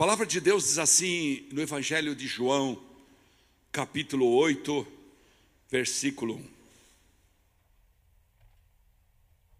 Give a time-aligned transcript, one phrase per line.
[0.00, 2.82] palavra de Deus diz assim no Evangelho de João,
[3.70, 4.86] capítulo 8,
[5.68, 6.48] versículo 1.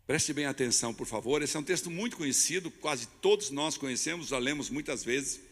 [0.07, 1.43] Preste bem atenção, por favor.
[1.43, 5.43] Esse é um texto muito conhecido, quase todos nós conhecemos, já lemos muitas vezes.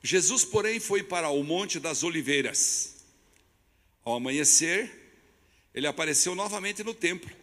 [0.00, 3.02] Jesus, porém, foi para o Monte das Oliveiras.
[4.04, 5.26] Ao amanhecer,
[5.74, 7.41] ele apareceu novamente no templo,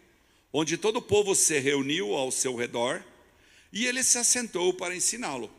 [0.52, 3.04] onde todo o povo se reuniu ao seu redor,
[3.72, 5.52] e ele se assentou para ensiná-lo.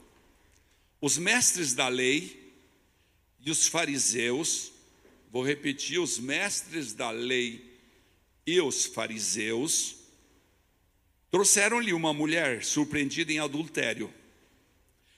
[1.01, 2.53] Os mestres da lei
[3.41, 4.73] e os fariseus,
[5.31, 7.79] vou repetir, os mestres da lei
[8.47, 9.97] e os fariseus,
[11.31, 14.13] trouxeram-lhe uma mulher surpreendida em adultério.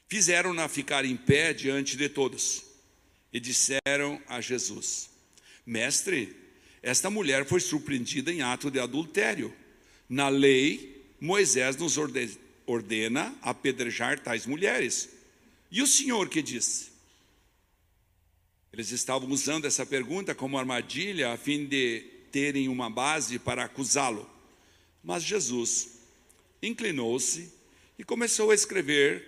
[0.07, 2.63] Fizeram-na ficar em pé diante de todos
[3.33, 5.09] e disseram a Jesus:
[5.65, 6.37] Mestre,
[6.83, 9.55] esta mulher foi surpreendida em ato de adultério.
[10.13, 11.97] Na lei, Moisés nos
[12.67, 15.09] ordena apedrejar tais mulheres.
[15.71, 16.91] E o Senhor que disse?
[18.71, 24.29] Eles estavam usando essa pergunta como armadilha a fim de terem uma base para acusá-lo.
[25.03, 26.01] Mas Jesus
[26.63, 27.51] inclinou-se
[27.99, 29.27] e começou a escrever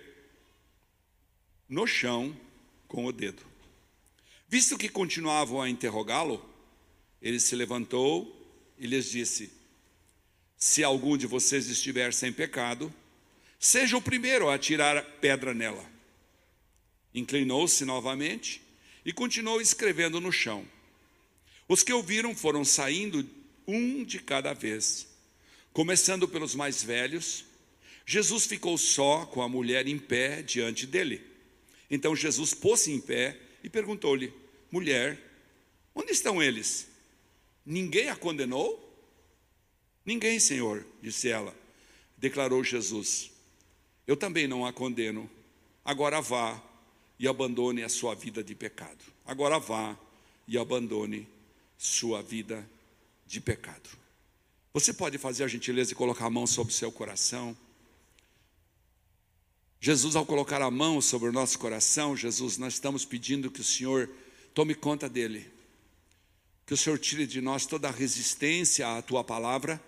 [1.67, 2.39] no chão
[2.87, 3.41] com o dedo.
[4.47, 6.47] Visto que continuavam a interrogá-lo,
[7.19, 8.31] ele se levantou
[8.77, 9.54] e lhes disse:
[10.65, 12.91] Se algum de vocês estiver sem pecado,
[13.59, 15.85] seja o primeiro a tirar a pedra nela.
[17.13, 18.63] Inclinou-se novamente
[19.05, 20.67] e continuou escrevendo no chão.
[21.69, 23.29] Os que ouviram foram saindo
[23.67, 25.07] um de cada vez,
[25.71, 27.45] começando pelos mais velhos.
[28.03, 31.21] Jesus ficou só com a mulher em pé diante dele.
[31.91, 34.33] Então Jesus pôs-se em pé e perguntou-lhe:
[34.71, 35.21] Mulher,
[35.93, 36.87] onde estão eles?
[37.63, 38.84] Ninguém a condenou?
[40.05, 41.55] Ninguém, Senhor, disse ela.
[42.17, 43.31] Declarou Jesus:
[44.05, 45.29] Eu também não a condeno.
[45.83, 46.61] Agora vá
[47.19, 49.03] e abandone a sua vida de pecado.
[49.25, 49.97] Agora vá
[50.47, 51.27] e abandone
[51.77, 52.67] sua vida
[53.25, 53.89] de pecado.
[54.73, 57.55] Você pode fazer a gentileza de colocar a mão sobre o seu coração?
[59.79, 63.63] Jesus, ao colocar a mão sobre o nosso coração, Jesus, nós estamos pedindo que o
[63.63, 64.09] Senhor
[64.53, 65.49] tome conta dele,
[66.65, 69.81] que o Senhor tire de nós toda a resistência à tua palavra,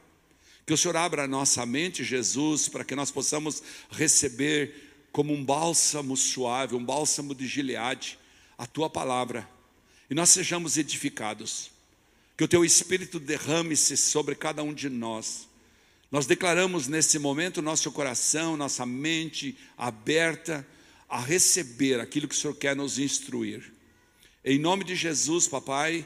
[0.68, 5.42] que o Senhor abra a nossa mente, Jesus, para que nós possamos receber como um
[5.42, 8.20] bálsamo suave, um bálsamo de Gileade,
[8.58, 9.50] a tua palavra,
[10.10, 11.72] e nós sejamos edificados,
[12.36, 15.48] que o teu Espírito derrame-se sobre cada um de nós.
[16.12, 20.68] Nós declaramos nesse momento nosso coração, nossa mente aberta
[21.08, 23.72] a receber aquilo que o Senhor quer nos instruir.
[24.44, 26.06] Em nome de Jesus, papai,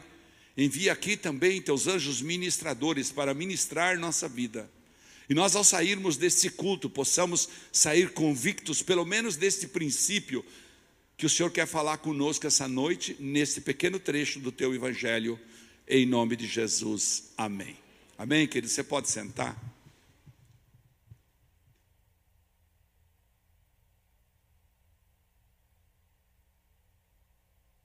[0.57, 4.69] envia aqui também teus anjos ministradores para ministrar nossa vida.
[5.29, 10.45] E nós, ao sairmos desse culto, possamos sair convictos, pelo menos deste princípio,
[11.15, 15.39] que o Senhor quer falar conosco essa noite, nesse pequeno trecho do teu evangelho,
[15.87, 17.31] em nome de Jesus.
[17.37, 17.77] Amém.
[18.17, 18.71] Amém, querido?
[18.71, 19.57] Você pode sentar.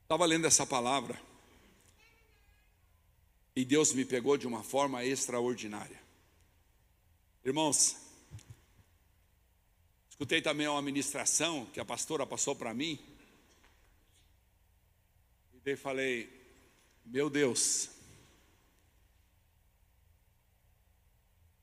[0.03, 1.21] Estava lendo essa palavra
[3.56, 5.99] e Deus me pegou de uma forma extraordinária.
[7.43, 7.97] Irmãos,
[10.11, 12.99] escutei também uma ministração que a pastora passou para mim.
[15.55, 16.31] E daí falei,
[17.06, 17.89] meu Deus,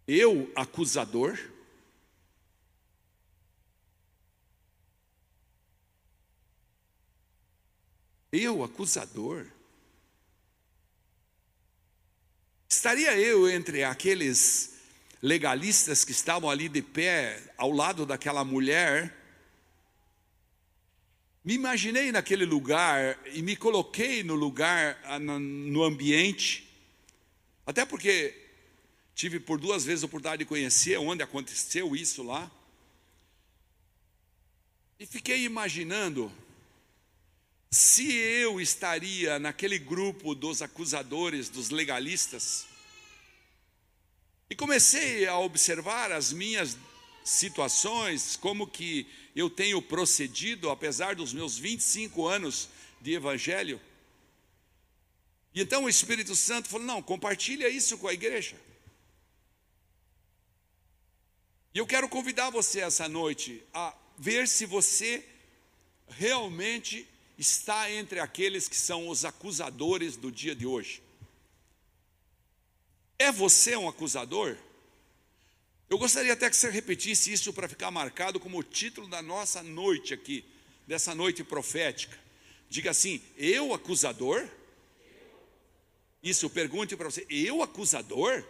[0.08, 1.38] eu acusador,
[8.36, 9.46] Eu, acusador?
[12.84, 14.74] Estaria eu entre aqueles
[15.22, 19.18] legalistas que estavam ali de pé ao lado daquela mulher?
[21.46, 26.70] Me imaginei naquele lugar e me coloquei no lugar, ah, no ambiente,
[27.66, 28.36] até porque
[29.16, 32.52] tive por duas vezes a oportunidade de conhecer onde aconteceu isso lá.
[35.00, 36.30] E fiquei imaginando
[37.72, 42.73] se eu estaria naquele grupo dos acusadores, dos legalistas,
[44.54, 46.78] e comecei a observar as minhas
[47.26, 52.70] situações, como que eu tenho procedido, apesar dos meus 25 anos
[53.02, 53.82] de evangelho.
[55.56, 58.56] E então o Espírito Santo falou: não, compartilha isso com a igreja.
[61.74, 65.28] E eu quero convidar você essa noite a ver se você
[66.08, 67.10] realmente
[67.40, 71.02] está entre aqueles que são os acusadores do dia de hoje.
[73.24, 74.58] É você um acusador?
[75.90, 79.64] Eu gostaria até que você repetisse isso para ficar marcado como o título da nossa
[79.64, 80.44] noite aqui,
[80.86, 82.20] dessa noite profética.
[82.70, 84.46] Diga assim: Eu acusador?
[86.22, 88.44] Isso, pergunte para você: Eu acusador?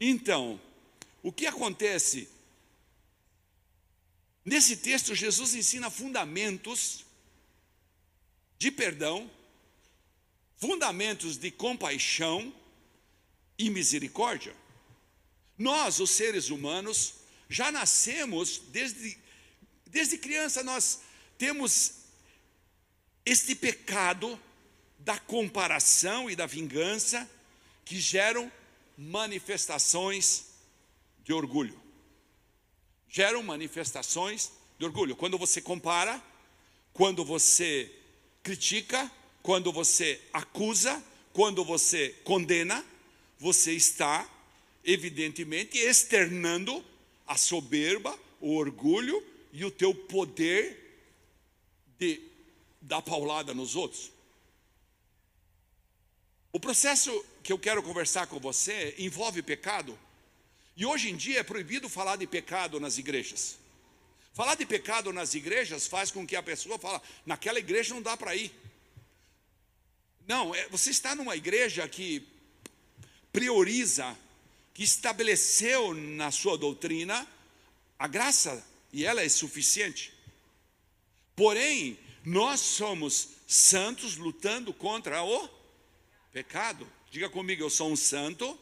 [0.00, 0.58] Então,
[1.22, 2.30] o que acontece?
[4.42, 7.04] Nesse texto, Jesus ensina fundamentos
[8.58, 9.30] de perdão,
[10.64, 12.50] fundamentos de compaixão
[13.58, 14.56] e misericórdia.
[15.58, 17.16] Nós, os seres humanos,
[17.50, 19.18] já nascemos desde,
[19.86, 21.02] desde criança, nós
[21.36, 21.96] temos
[23.26, 24.40] este pecado
[24.98, 27.30] da comparação e da vingança
[27.84, 28.50] que geram
[28.96, 30.46] manifestações
[31.24, 31.78] de orgulho.
[33.06, 35.14] Geram manifestações de orgulho.
[35.14, 36.22] Quando você compara,
[36.94, 37.94] quando você
[38.42, 39.12] critica,
[39.44, 41.04] quando você acusa,
[41.34, 42.82] quando você condena,
[43.38, 44.26] você está,
[44.82, 46.82] evidentemente, externando
[47.26, 50.98] a soberba, o orgulho e o teu poder
[51.98, 52.22] de
[52.80, 54.10] dar paulada nos outros.
[56.50, 57.12] O processo
[57.42, 59.98] que eu quero conversar com você envolve pecado.
[60.74, 63.58] E hoje em dia é proibido falar de pecado nas igrejas.
[64.32, 68.16] Falar de pecado nas igrejas faz com que a pessoa fala, naquela igreja não dá
[68.16, 68.63] para ir.
[70.26, 72.26] Não, é, você está numa igreja que
[73.32, 74.16] prioriza,
[74.72, 77.26] que estabeleceu na sua doutrina
[77.98, 80.12] a graça e ela é suficiente.
[81.36, 85.48] Porém, nós somos santos lutando contra o
[86.32, 86.90] pecado.
[87.10, 88.58] Diga comigo, eu sou um santo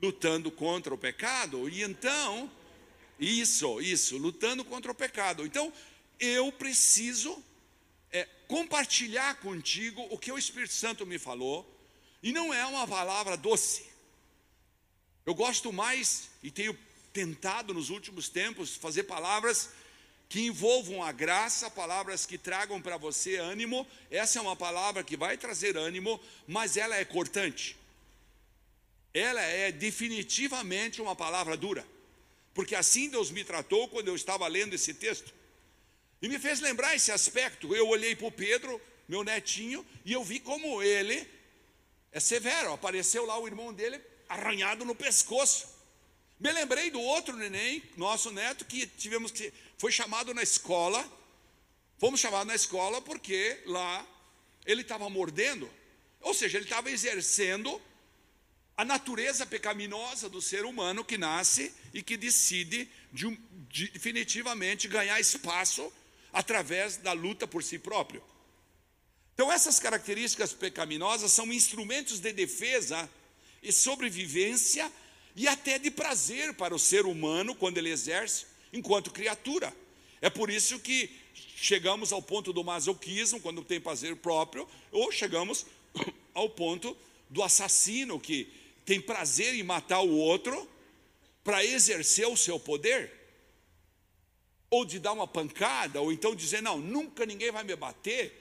[0.00, 1.68] lutando contra o pecado.
[1.68, 2.50] E então,
[3.18, 5.44] isso, isso, lutando contra o pecado.
[5.44, 5.72] Então,
[6.18, 7.42] eu preciso
[8.12, 11.66] é, compartilhar contigo o que o Espírito Santo me falou.
[12.22, 13.86] E não é uma palavra doce.
[15.24, 16.76] Eu gosto mais e tenho
[17.12, 19.70] tentado nos últimos tempos fazer palavras
[20.28, 23.86] que envolvam a graça, palavras que tragam para você ânimo.
[24.10, 27.76] Essa é uma palavra que vai trazer ânimo, mas ela é cortante.
[29.12, 31.84] Ela é definitivamente uma palavra dura.
[32.54, 35.32] Porque assim Deus me tratou quando eu estava lendo esse texto.
[36.22, 37.74] E me fez lembrar esse aspecto.
[37.74, 41.26] Eu olhei para o Pedro, meu netinho, e eu vi como ele
[42.12, 42.72] é severo.
[42.72, 45.68] Apareceu lá o irmão dele arranhado no pescoço.
[46.38, 51.06] Me lembrei do outro neném, nosso neto, que tivemos que foi chamado na escola.
[51.98, 54.06] Fomos chamados na escola porque lá
[54.64, 55.70] ele estava mordendo,
[56.20, 57.80] ou seja, ele estava exercendo
[58.76, 63.38] a natureza pecaminosa do ser humano que nasce e que decide de,
[63.68, 65.92] de, definitivamente ganhar espaço
[66.32, 68.22] através da luta por si próprio.
[69.34, 73.08] Então, essas características pecaminosas são instrumentos de defesa
[73.62, 74.90] e sobrevivência
[75.34, 79.74] e até de prazer para o ser humano quando ele exerce enquanto criatura.
[80.20, 81.10] É por isso que
[81.56, 85.66] chegamos ao ponto do masoquismo, quando tem prazer próprio, ou chegamos
[86.34, 86.96] ao ponto
[87.28, 88.52] do assassino que
[88.84, 90.68] tem prazer em matar o outro
[91.44, 93.10] para exercer o seu poder,
[94.70, 98.32] ou de dar uma pancada, ou então dizer: Não, nunca ninguém vai me bater,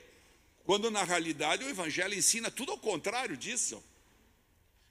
[0.64, 3.84] quando na realidade o Evangelho ensina tudo ao contrário disso.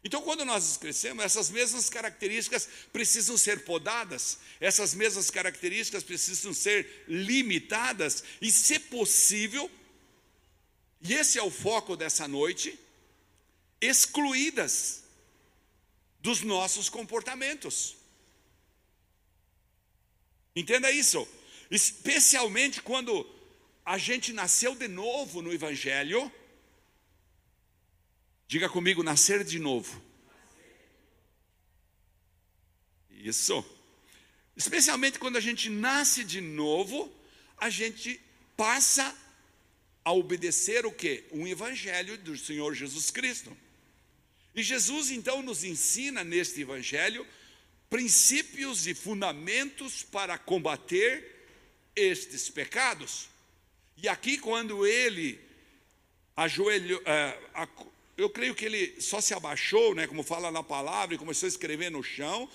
[0.02, 7.05] Então, quando nós crescemos, essas mesmas características precisam ser podadas, essas mesmas características precisam ser
[7.08, 9.70] limitadas e, se possível,
[11.01, 12.79] e esse é o foco dessa noite,
[13.81, 15.03] excluídas
[16.20, 17.96] dos nossos comportamentos.
[20.55, 21.27] Entenda isso,
[21.70, 23.29] especialmente quando
[23.84, 26.31] a gente nasceu de novo no Evangelho
[28.48, 30.03] Diga comigo, nascer de novo.
[33.10, 33.63] Isso.
[34.56, 37.15] Especialmente quando a gente nasce de novo,
[37.58, 38.19] a gente
[38.56, 39.15] passa
[40.03, 41.27] a obedecer o que?
[41.31, 43.55] Um evangelho do Senhor Jesus Cristo.
[44.55, 47.27] E Jesus então nos ensina neste evangelho
[47.91, 51.37] princípios e fundamentos para combater
[51.98, 53.28] estes pecados.
[53.96, 55.40] E aqui quando ele
[56.36, 61.19] ajoelhou, uh, eu creio que ele só se abaixou, né, como fala na palavra, e
[61.19, 62.48] começou a escrever no chão.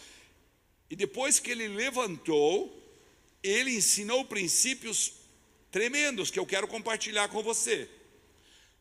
[0.89, 2.81] E depois que ele levantou,
[3.41, 5.13] ele ensinou princípios
[5.71, 7.89] tremendos que eu quero compartilhar com você.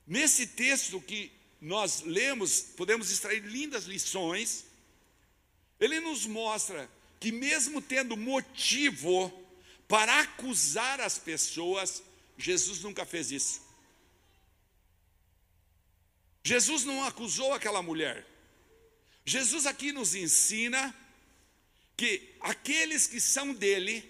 [0.06, 4.66] Nesse texto que nós lemos, podemos extrair lindas lições.
[5.80, 6.90] Ele nos mostra
[7.20, 9.32] que, mesmo tendo motivo
[9.92, 12.02] para acusar as pessoas,
[12.38, 13.60] Jesus nunca fez isso.
[16.42, 18.26] Jesus não acusou aquela mulher.
[19.22, 20.98] Jesus aqui nos ensina
[21.94, 24.02] que aqueles que são dele,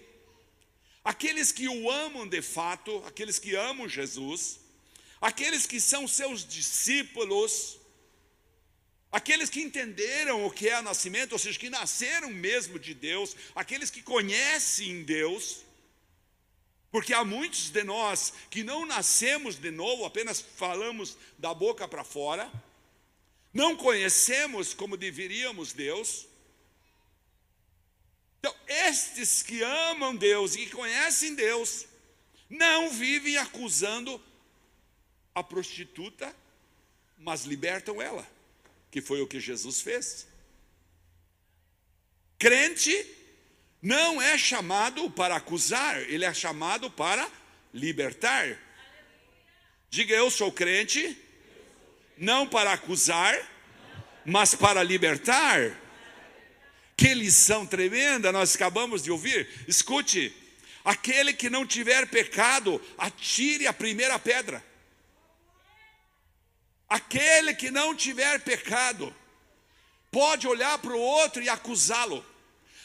[1.03, 4.61] aqueles que o amam de fato, aqueles que amam Jesus,
[5.19, 7.77] aqueles que são seus discípulos,
[9.11, 13.35] aqueles que entenderam o que é o nascimento, ou seja, que nasceram mesmo de Deus,
[13.53, 15.61] aqueles que conhecem Deus,
[16.93, 22.03] porque há muitos de nós que não nascemos de novo, apenas falamos da boca para
[22.03, 22.51] fora,
[23.51, 26.27] não conhecemos como deveríamos Deus.
[28.37, 31.87] Então, estes que amam Deus e conhecem Deus,
[32.47, 34.23] não vivem acusando
[35.33, 36.35] a prostituta,
[37.17, 38.27] mas libertam ela,
[38.91, 40.27] que foi o que Jesus fez.
[42.37, 42.93] Crente
[43.83, 47.29] não é chamado para acusar, ele é chamado para
[47.73, 48.57] libertar.
[49.89, 51.17] Diga eu sou crente,
[52.17, 53.37] não para acusar,
[54.25, 55.77] mas para libertar.
[56.95, 59.49] Que lição tremenda nós acabamos de ouvir.
[59.67, 60.33] Escute:
[60.85, 64.63] aquele que não tiver pecado, atire a primeira pedra.
[66.87, 69.13] Aquele que não tiver pecado,
[70.09, 72.25] pode olhar para o outro e acusá-lo.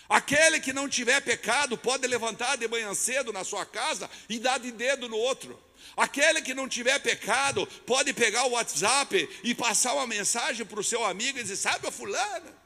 [0.09, 4.59] Aquele que não tiver pecado, pode levantar de manhã cedo na sua casa e dar
[4.59, 5.59] de dedo no outro.
[5.97, 10.85] Aquele que não tiver pecado pode pegar o WhatsApp e passar uma mensagem para o
[10.85, 12.57] seu amigo e dizer: Sabe a fulana?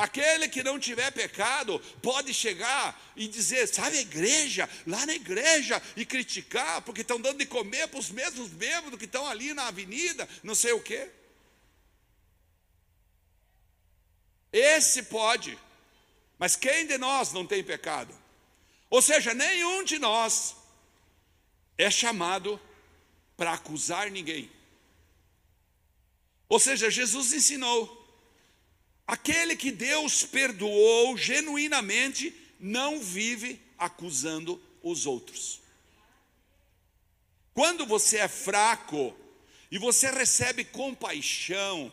[0.00, 5.82] Aquele que não tiver pecado pode chegar e dizer, sabe a igreja, lá na igreja,
[5.94, 9.66] e criticar, porque estão dando de comer para os mesmos bêbados que estão ali na
[9.66, 11.10] avenida, não sei o quê.
[14.50, 15.58] Esse pode,
[16.40, 18.18] mas quem de nós não tem pecado?
[18.88, 20.56] Ou seja, nenhum de nós
[21.76, 22.58] é chamado
[23.36, 24.50] para acusar ninguém.
[26.48, 27.84] Ou seja, Jesus ensinou:
[29.06, 35.60] aquele que Deus perdoou genuinamente não vive acusando os outros.
[37.52, 39.14] Quando você é fraco
[39.70, 41.92] e você recebe compaixão,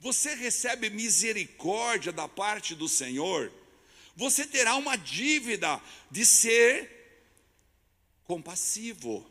[0.00, 3.52] você recebe misericórdia da parte do Senhor,
[4.14, 6.98] você terá uma dívida de ser
[8.24, 9.28] compassivo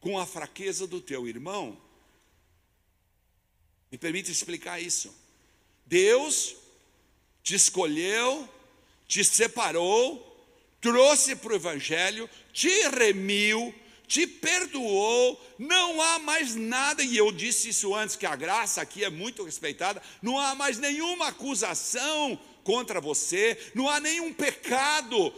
[0.00, 1.80] com a fraqueza do teu irmão.
[3.90, 5.14] Me permite explicar isso.
[5.86, 6.56] Deus
[7.42, 8.48] te escolheu,
[9.06, 10.28] te separou,
[10.80, 13.74] trouxe para o Evangelho, te remiu,
[14.12, 19.02] te perdoou, não há mais nada, e eu disse isso antes, que a graça aqui
[19.02, 25.32] é muito respeitada, não há mais nenhuma acusação contra você, não há nenhum pecado,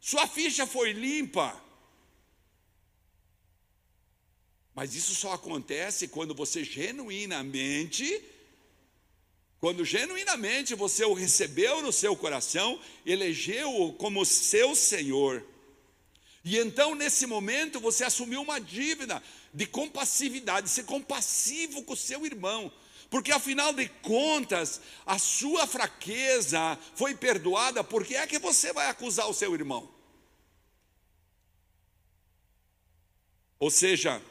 [0.00, 1.62] sua ficha foi limpa.
[4.74, 8.24] Mas isso só acontece quando você genuinamente,
[9.58, 15.49] quando genuinamente você o recebeu no seu coração, elegeu-o como seu Senhor.
[16.44, 22.24] E então, nesse momento, você assumiu uma dívida de compassividade, ser compassivo com o seu
[22.24, 22.72] irmão,
[23.10, 28.88] porque afinal de contas, a sua fraqueza foi perdoada, por que é que você vai
[28.88, 29.92] acusar o seu irmão?
[33.58, 34.22] Ou seja,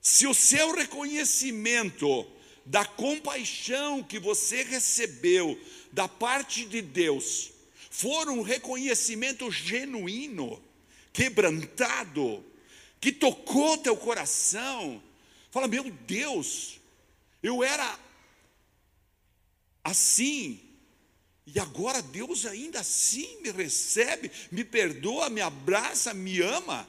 [0.00, 2.26] se o seu reconhecimento
[2.64, 7.50] da compaixão que você recebeu da parte de Deus
[7.90, 10.62] for um reconhecimento genuíno,
[11.12, 12.44] quebrantado,
[13.00, 15.02] que tocou teu coração,
[15.50, 16.80] fala: meu Deus,
[17.42, 17.98] eu era
[19.82, 20.60] assim,
[21.46, 26.88] e agora Deus ainda assim me recebe, me perdoa, me abraça, me ama.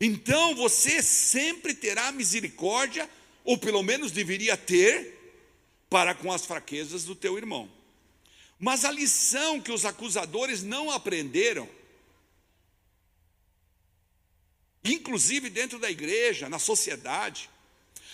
[0.00, 3.08] Então você sempre terá misericórdia,
[3.44, 5.14] ou pelo menos deveria ter,
[5.88, 7.70] para com as fraquezas do teu irmão.
[8.58, 11.68] Mas a lição que os acusadores não aprenderam,
[14.92, 17.50] inclusive dentro da igreja, na sociedade,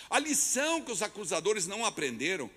[0.09, 2.49] a lição que os acusadores não aprenderam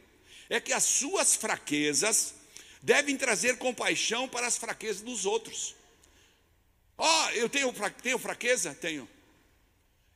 [0.49, 2.35] é que as suas fraquezas
[2.83, 5.75] devem trazer compaixão para as fraquezas dos outros.
[6.99, 8.75] Ó, oh, eu tenho, tenho fraqueza?
[8.75, 9.09] Tenho.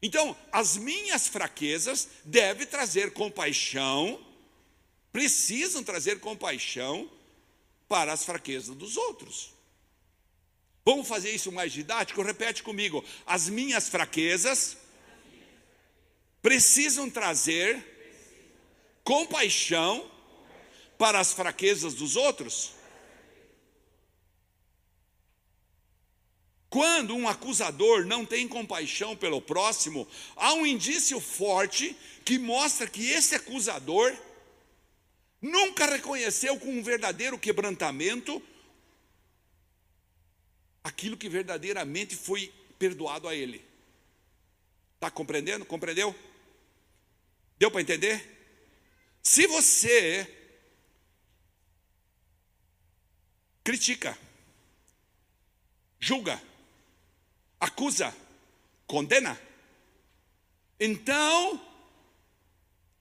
[0.03, 4.25] Então, as minhas fraquezas devem trazer compaixão,
[5.13, 7.11] precisam trazer compaixão
[7.89, 9.53] para as fraquezas dos outros.
[10.85, 12.23] Vamos fazer isso mais didático?
[12.23, 13.05] Repete comigo.
[13.27, 14.77] As minhas fraquezas
[16.43, 17.85] precisam trazer
[19.05, 20.11] compaixão
[20.97, 22.73] para as fraquezas dos outros.
[26.71, 30.07] Quando um acusador não tem compaixão pelo próximo,
[30.37, 34.17] há um indício forte que mostra que esse acusador
[35.43, 38.41] nunca reconheceu com um verdadeiro quebrantamento
[40.83, 43.65] aquilo que verdadeiramente foi perdoado a ele.
[44.95, 45.65] Está compreendendo?
[45.65, 46.15] Compreendeu?
[47.59, 48.39] Deu para entender?
[49.23, 50.37] Se você
[53.63, 54.19] critica,
[55.99, 56.43] julga,
[57.61, 58.15] acusa,
[58.87, 59.41] condena,
[60.79, 61.67] então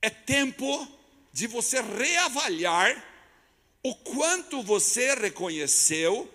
[0.02, 0.88] é tempo
[1.32, 3.06] de você reavaliar
[3.82, 6.30] o quanto você reconheceu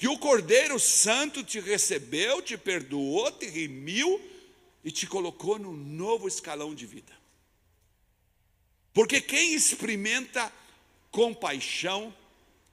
[0.00, 4.18] que o Cordeiro Santo te recebeu, te perdoou, te remiu
[4.82, 7.12] e te colocou num novo escalão de vida.
[8.94, 10.50] Porque quem experimenta
[11.10, 12.16] compaixão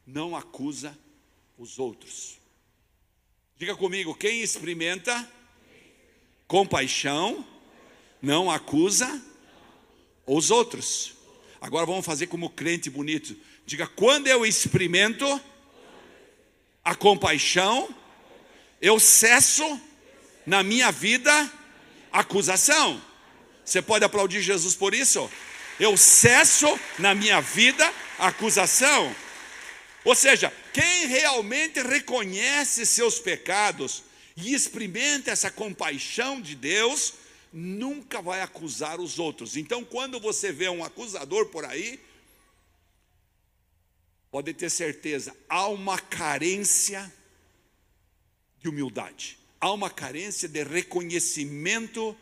[0.05, 0.97] não acusa
[1.57, 2.37] os outros.
[3.57, 5.29] Diga comigo, quem experimenta
[6.47, 7.45] compaixão
[8.21, 9.21] não acusa
[10.25, 11.13] os outros.
[11.59, 13.35] Agora vamos fazer como crente bonito.
[13.65, 15.25] Diga, quando eu experimento
[16.87, 17.93] a compaixão,
[18.81, 19.79] eu cesso
[20.45, 21.51] na minha vida
[22.11, 23.01] acusação.
[23.63, 25.29] Você pode aplaudir Jesus por isso?
[25.79, 26.67] eu cesso
[26.97, 29.15] na minha vida acusação.
[30.03, 34.03] Ou seja, quem realmente reconhece seus pecados
[34.35, 37.13] e experimenta essa compaixão de Deus,
[37.51, 39.57] nunca vai acusar os outros.
[39.57, 41.99] Então, quando você vê um acusador por aí,
[44.31, 47.11] pode ter certeza, há uma carência
[48.59, 52.15] de humildade, há uma carência de reconhecimento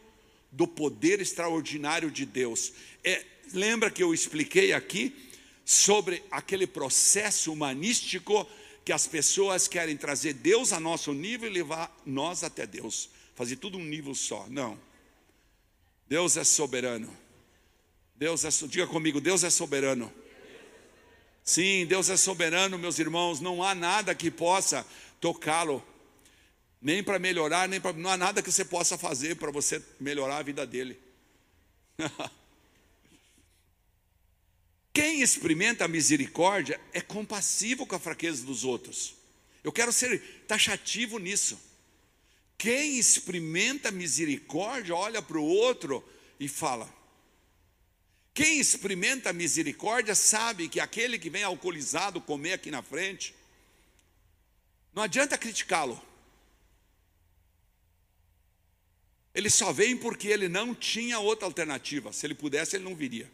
[0.51, 2.73] do poder extraordinário de Deus.
[3.03, 5.15] É, lembra que eu expliquei aqui
[5.65, 8.47] sobre aquele processo humanístico
[8.85, 13.55] que as pessoas querem trazer Deus a nosso nível e levar nós até Deus, fazer
[13.55, 14.45] tudo um nível só.
[14.47, 14.79] Não.
[16.07, 17.11] Deus é soberano.
[18.15, 20.13] Deus é, diga comigo, Deus é soberano.
[21.45, 24.83] Sim, Deus é soberano, meus irmãos, não há nada que possa
[25.21, 25.85] tocá-lo,
[26.81, 30.43] nem para melhorar, nem não há nada que você possa fazer para você melhorar a
[30.43, 30.99] vida dele.
[34.91, 39.13] Quem experimenta a misericórdia é compassivo com a fraqueza dos outros.
[39.63, 41.59] Eu quero ser taxativo nisso.
[42.57, 46.03] Quem experimenta misericórdia olha para o outro
[46.39, 46.91] e fala.
[48.35, 53.33] Quem experimenta a misericórdia sabe que aquele que vem alcoolizado comer aqui na frente,
[54.93, 55.99] não adianta criticá-lo.
[59.33, 62.11] Ele só vem porque ele não tinha outra alternativa.
[62.11, 63.31] Se ele pudesse, ele não viria.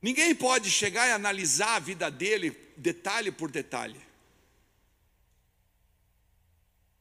[0.00, 4.00] Ninguém pode chegar e analisar a vida dele detalhe por detalhe.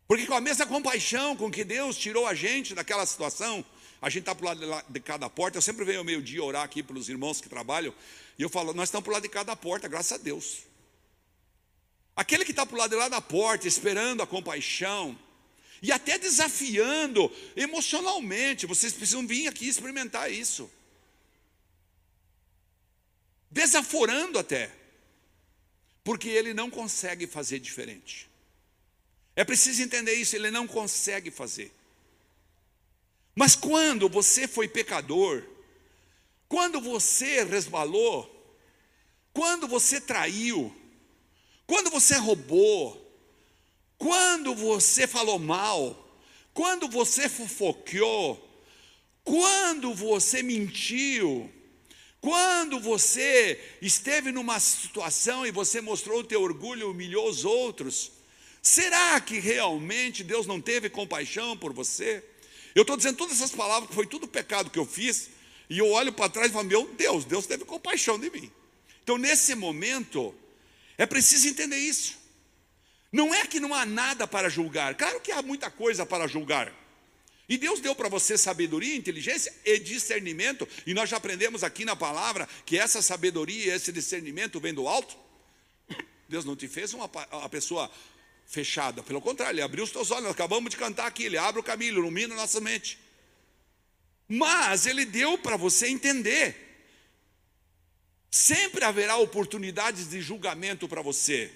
[0.05, 3.65] Porque com a mesma compaixão com que Deus tirou a gente daquela situação,
[4.03, 5.57] a gente está para o lado de cada porta.
[5.57, 7.93] Eu sempre venho ao meio-dia orar aqui pelos irmãos que trabalham,
[8.37, 10.63] e eu falo, nós estamos para o lado de cada porta, graças a Deus.
[12.15, 15.17] Aquele que está para o lado de lá da porta, esperando a compaixão,
[15.81, 20.69] e até desafiando emocionalmente, vocês precisam vir aqui experimentar isso
[23.53, 24.71] desaforando até,
[26.03, 28.27] porque ele não consegue fazer diferente.
[29.35, 31.71] É preciso entender isso, ele não consegue fazer.
[33.35, 35.43] Mas quando você foi pecador,
[36.47, 38.29] quando você resbalou,
[39.33, 40.73] quando você traiu,
[41.65, 42.99] quando você roubou,
[43.97, 45.99] quando você falou mal,
[46.53, 48.39] quando você fofoqueou,
[49.23, 51.51] quando você mentiu,
[52.21, 58.11] quando você esteve numa situação e você mostrou o teu orgulho e humilhou os outros,
[58.61, 62.23] será que realmente Deus não teve compaixão por você?
[62.75, 65.29] Eu estou dizendo todas essas palavras, foi tudo pecado que eu fiz,
[65.69, 68.51] e eu olho para trás e falo, meu Deus, Deus teve compaixão de mim.
[69.03, 70.33] Então, nesse momento,
[70.97, 72.17] é preciso entender isso.
[73.11, 76.73] Não é que não há nada para julgar, claro que há muita coisa para julgar.
[77.47, 81.95] E Deus deu para você sabedoria, inteligência e discernimento, e nós já aprendemos aqui na
[81.95, 85.15] palavra que essa sabedoria esse discernimento vem do alto.
[86.27, 87.91] Deus não te fez uma, uma pessoa
[88.53, 91.59] fechada, pelo contrário, Ele abriu os teus olhos, nós acabamos de cantar aqui, Ele abre
[91.59, 92.99] o caminho, ilumina nossa mente.
[94.27, 96.55] Mas Ele deu para você entender.
[98.31, 101.51] Sempre haverá oportunidades de julgamento para você,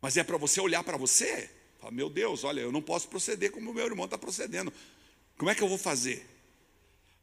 [0.00, 1.50] mas é para você olhar para você
[1.86, 4.72] Fala, meu Deus, olha, eu não posso proceder como meu irmão está procedendo.
[5.38, 6.26] Como é que eu vou fazer?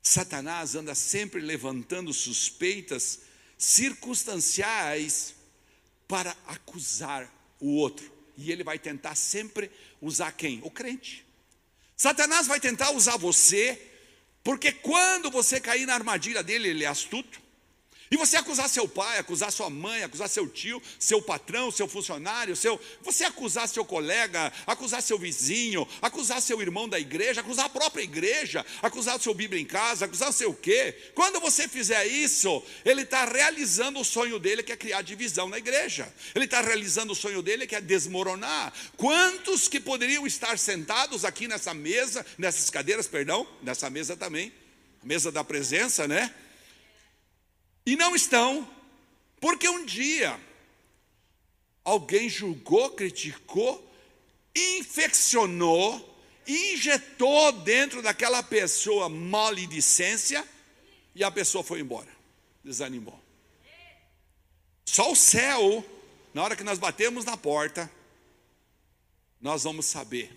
[0.01, 3.21] Satanás anda sempre levantando suspeitas
[3.57, 5.35] circunstanciais
[6.07, 7.29] para acusar
[7.63, 8.11] o outro.
[8.37, 9.71] E ele vai tentar sempre
[10.01, 10.59] usar quem?
[10.63, 11.25] O crente.
[11.95, 13.79] Satanás vai tentar usar você,
[14.43, 17.41] porque quando você cair na armadilha dele, ele é astuto.
[18.13, 22.55] E você acusar seu pai, acusar sua mãe, acusar seu tio, seu patrão, seu funcionário,
[22.55, 27.69] seu, você acusar seu colega, acusar seu vizinho, acusar seu irmão da igreja, acusar a
[27.69, 30.95] própria igreja, acusar o seu Bíblia em casa, acusar o seu quê?
[31.15, 35.57] Quando você fizer isso, ele está realizando o sonho dele que é criar divisão na
[35.57, 36.13] igreja.
[36.35, 38.71] Ele está realizando o sonho dele que é desmoronar.
[38.95, 44.53] Quantos que poderiam estar sentados aqui nessa mesa, nessas cadeiras, perdão, nessa mesa também,
[45.01, 46.31] mesa da presença, né?
[47.85, 48.67] E não estão,
[49.39, 50.39] porque um dia
[51.83, 53.91] alguém julgou, criticou,
[54.55, 56.17] infeccionou,
[56.47, 60.47] injetou dentro daquela pessoa maledicência
[61.15, 62.09] e a pessoa foi embora,
[62.63, 63.21] desanimou.
[64.85, 65.83] Só o céu,
[66.33, 67.91] na hora que nós batemos na porta,
[69.41, 70.31] nós vamos saber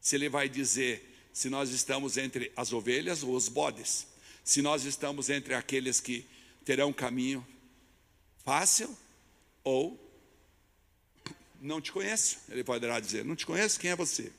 [0.00, 4.08] se ele vai dizer se nós estamos entre as ovelhas ou os bodes,
[4.42, 6.26] se nós estamos entre aqueles que
[6.68, 7.46] terão um caminho
[8.44, 8.94] fácil
[9.64, 9.98] ou
[11.62, 12.40] não te conheço.
[12.50, 14.30] Ele poderá dizer: Não te conheço, quem é você?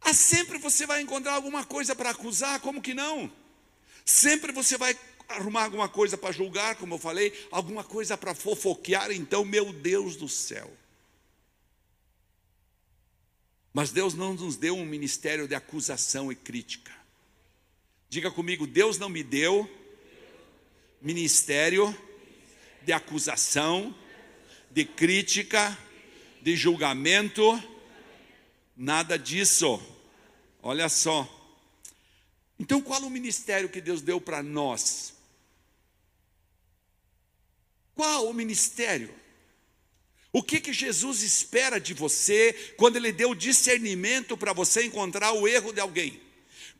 [0.00, 3.28] Ah, sempre você vai encontrar alguma coisa para acusar, como que não?
[4.04, 4.96] Sempre você vai
[5.28, 10.14] arrumar alguma coisa para julgar, como eu falei, alguma coisa para fofoquear, então, meu Deus
[10.14, 10.72] do céu.
[13.72, 16.92] Mas Deus não nos deu um ministério de acusação e crítica.
[18.08, 19.81] Diga comigo, Deus não me deu
[21.02, 21.96] ministério
[22.82, 23.94] de acusação,
[24.70, 25.76] de crítica,
[26.40, 27.62] de julgamento,
[28.76, 29.82] nada disso.
[30.62, 31.28] Olha só.
[32.58, 35.14] Então, qual o ministério que Deus deu para nós?
[37.94, 39.12] Qual o ministério?
[40.32, 45.46] O que que Jesus espera de você quando ele deu discernimento para você encontrar o
[45.46, 46.20] erro de alguém?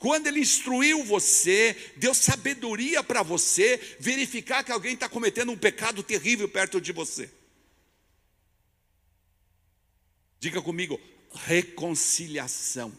[0.02, 6.02] Quando Ele instruiu você, deu sabedoria para você verificar que alguém está cometendo um pecado
[6.02, 7.30] terrível perto de você.
[10.40, 11.00] Diga comigo,
[11.32, 12.92] reconciliação.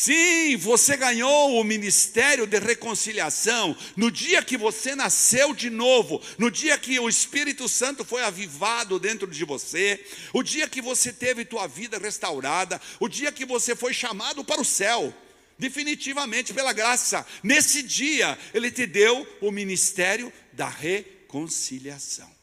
[0.00, 6.50] Sim, você ganhou o ministério de reconciliação no dia que você nasceu de novo, no
[6.50, 11.44] dia que o Espírito Santo foi avivado dentro de você, o dia que você teve
[11.44, 15.14] tua vida restaurada, o dia que você foi chamado para o céu,
[15.58, 17.26] definitivamente pela graça.
[17.42, 22.34] Nesse dia, ele te deu o ministério da reconciliação.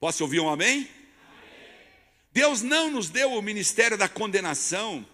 [0.00, 0.90] Posso ouvir um amém?
[2.32, 5.06] Deus não nos deu o ministério da condenação,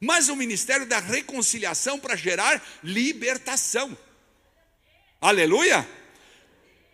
[0.00, 3.96] mas o ministério da reconciliação para gerar libertação.
[5.20, 5.88] Aleluia!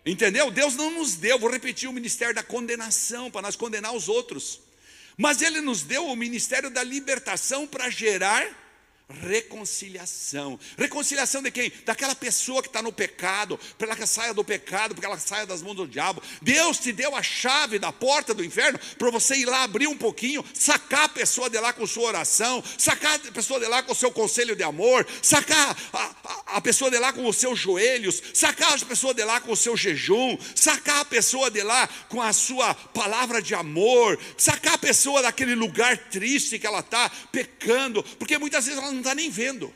[0.04, 0.50] Entendeu?
[0.50, 4.60] Deus não nos deu, vou repetir, o ministério da condenação, para nós condenar os outros.
[5.16, 8.46] Mas Ele nos deu o ministério da libertação para gerar
[9.08, 10.58] reconciliação.
[10.76, 11.72] Reconciliação de quem?
[11.84, 15.46] Daquela pessoa que está no pecado, para que saia do pecado, para que ela saia
[15.46, 16.22] das mãos do diabo.
[16.42, 19.96] Deus te deu a chave da porta do inferno para você ir lá abrir um
[19.96, 23.92] pouquinho, sacar a pessoa de lá com sua oração, sacar a pessoa de lá com
[23.92, 26.14] o seu conselho de amor, sacar a,
[26.50, 29.56] a, pessoa de lá com os seus joelhos, sacar a pessoa de lá com o
[29.56, 34.78] seu jejum, sacar a pessoa de lá com a sua palavra de amor, sacar a
[34.78, 39.30] pessoa daquele lugar triste que ela está pecando, porque muitas vezes ela não está nem
[39.30, 39.72] vendo.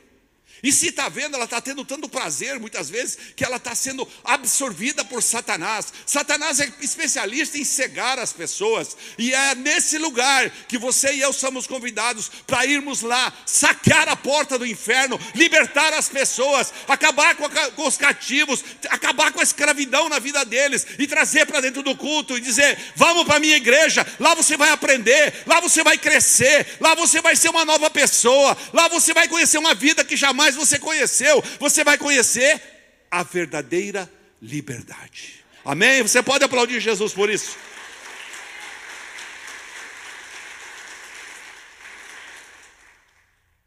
[0.63, 4.07] E se está vendo, ela está tendo tanto prazer, muitas vezes, que ela está sendo
[4.23, 5.91] absorvida por Satanás.
[6.05, 8.95] Satanás é especialista em cegar as pessoas.
[9.17, 14.15] E é nesse lugar que você e eu somos convidados para irmos lá, saquear a
[14.15, 19.43] porta do inferno, libertar as pessoas, acabar com, a, com os cativos, acabar com a
[19.43, 23.39] escravidão na vida deles e trazer para dentro do culto e dizer: vamos para a
[23.39, 27.65] minha igreja, lá você vai aprender, lá você vai crescer, lá você vai ser uma
[27.65, 32.61] nova pessoa, lá você vai conhecer uma vida que jamais você conheceu, você vai conhecer
[33.09, 34.11] a verdadeira
[34.41, 35.43] liberdade.
[35.63, 36.01] Amém?
[36.01, 37.57] Você pode aplaudir Jesus por isso.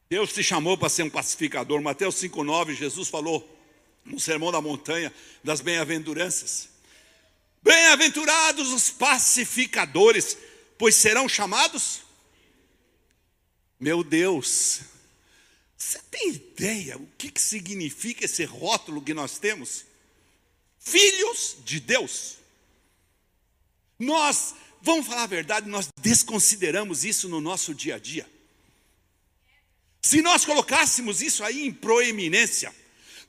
[0.09, 1.81] Deus te chamou para ser um pacificador.
[1.83, 3.57] Mateus 5,9, Jesus falou
[4.05, 6.69] no Sermão da Montanha das Bem-aventuranças.
[7.63, 10.39] Bem-aventurados os pacificadores,
[10.79, 12.03] pois serão chamados.
[13.81, 14.83] Meu Deus,
[15.77, 19.85] você tem ideia o que, que significa esse rótulo que nós temos?
[20.79, 22.37] Filhos de Deus.
[23.99, 28.29] Nós, vamos falar a verdade, nós desconsideramos isso no nosso dia a dia.
[30.03, 32.75] Se nós colocássemos isso aí em proeminência,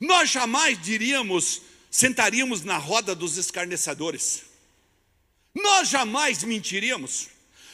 [0.00, 4.42] nós jamais diríamos sentaríamos na roda dos escarnecedores.
[5.54, 7.28] Nós jamais mentiríamos.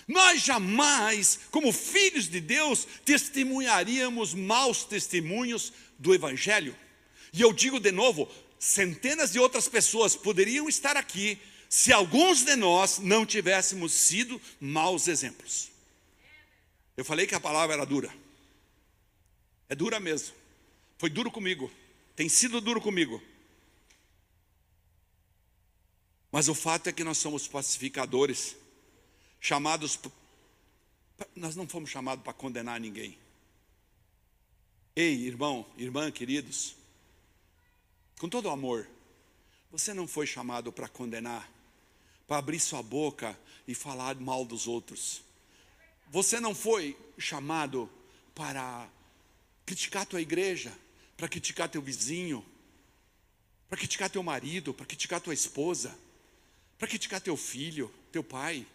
[0.07, 6.77] Nós jamais, como filhos de Deus, testemunharíamos maus testemunhos do Evangelho.
[7.33, 11.39] E eu digo de novo: centenas de outras pessoas poderiam estar aqui
[11.69, 15.71] se alguns de nós não tivéssemos sido maus exemplos.
[16.97, 18.15] Eu falei que a palavra era dura.
[19.69, 20.35] É dura mesmo.
[20.99, 21.71] Foi duro comigo.
[22.15, 23.21] Tem sido duro comigo.
[26.31, 28.57] Mas o fato é que nós somos pacificadores,
[29.45, 30.01] chamados.
[31.37, 33.19] Nós não fomos chamados para condenar ninguém.
[34.97, 36.75] Ei, irmão, irmã, queridos,
[38.19, 38.89] com todo amor,
[39.71, 41.51] você não foi chamado para condenar,
[42.27, 45.23] para abrir sua boca e falar mal dos outros.
[46.11, 47.91] Você não foi chamado
[48.35, 48.89] para
[49.67, 50.73] criticar tua igreja,
[51.17, 52.45] para criticar teu vizinho,
[53.69, 55.95] para criticar teu marido, para criticar tua esposa
[56.79, 58.67] para criticar teu filho, teu pai.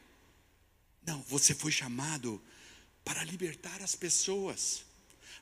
[1.09, 2.39] Não, você foi chamado
[3.03, 4.83] para libertar as pessoas.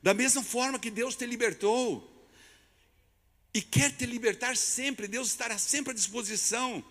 [0.02, 2.10] Da mesma forma que Deus te libertou.
[3.54, 6.82] E quer te libertar sempre, Deus estará sempre à disposição.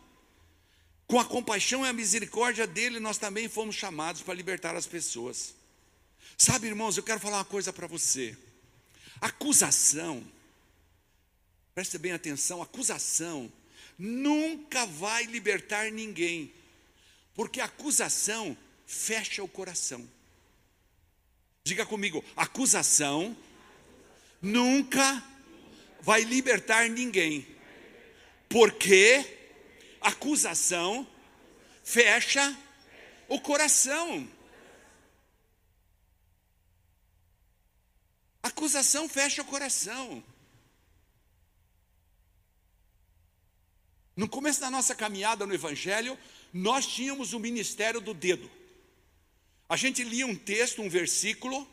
[1.06, 5.54] Com a compaixão e a misericórdia dele, nós também fomos chamados para libertar as pessoas.
[6.36, 8.36] Sabe, irmãos, eu quero falar uma coisa para você.
[9.22, 10.22] Acusação,
[11.74, 13.50] preste bem atenção, acusação
[13.98, 16.52] nunca vai libertar ninguém,
[17.34, 18.54] porque acusação
[18.86, 20.08] fecha o coração.
[21.64, 23.36] Diga comigo, acusação
[24.40, 25.22] nunca
[26.00, 27.44] vai libertar ninguém,
[28.48, 29.24] porque
[30.00, 31.06] acusação
[31.82, 32.56] fecha
[33.28, 34.28] o coração.
[38.40, 40.22] Acusação fecha o coração.
[44.14, 46.16] No começo da nossa caminhada no Evangelho,
[46.52, 48.48] nós tínhamos o ministério do dedo.
[49.68, 51.66] A gente lia um texto, um versículo,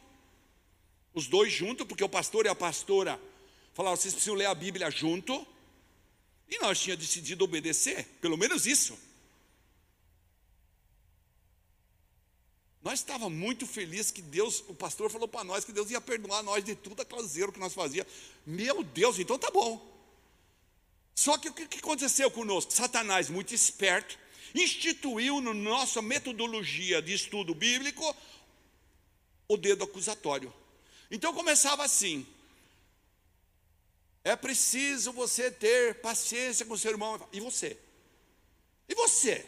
[1.14, 3.20] os dois juntos, porque o pastor e a pastora
[3.74, 5.46] falavam, vocês precisam ler a Bíblia junto,
[6.50, 8.98] e nós tínhamos decidido obedecer, pelo menos isso.
[12.84, 16.44] Nós estávamos muito felizes que Deus, o pastor falou para nós que Deus ia perdoar
[16.44, 18.12] nós de tudo aquelas zero que nós fazíamos.
[18.46, 19.90] Meu Deus, então tá bom.
[21.16, 22.74] Só que o que aconteceu conosco?
[22.74, 24.20] Satanás, muito esperto,
[24.54, 28.16] instituiu na no nossa metodologia de estudo bíblico
[29.48, 30.54] o dedo acusatório.
[31.10, 32.26] Então começava assim:
[34.24, 37.28] é preciso você ter paciência com o seu irmão.
[37.32, 37.78] E você?
[38.88, 39.46] E você?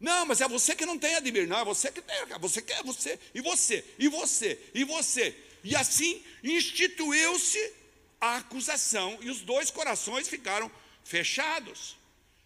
[0.00, 1.46] Não, mas é você que não tem admir.
[1.46, 2.16] Não, é você que tem.
[2.40, 3.18] Você quer é você.
[3.32, 3.84] E você?
[3.98, 4.70] E você?
[4.74, 5.36] E você?
[5.62, 7.72] E assim instituiu-se
[8.20, 9.16] a acusação.
[9.20, 10.70] E os dois corações ficaram
[11.04, 11.96] fechados.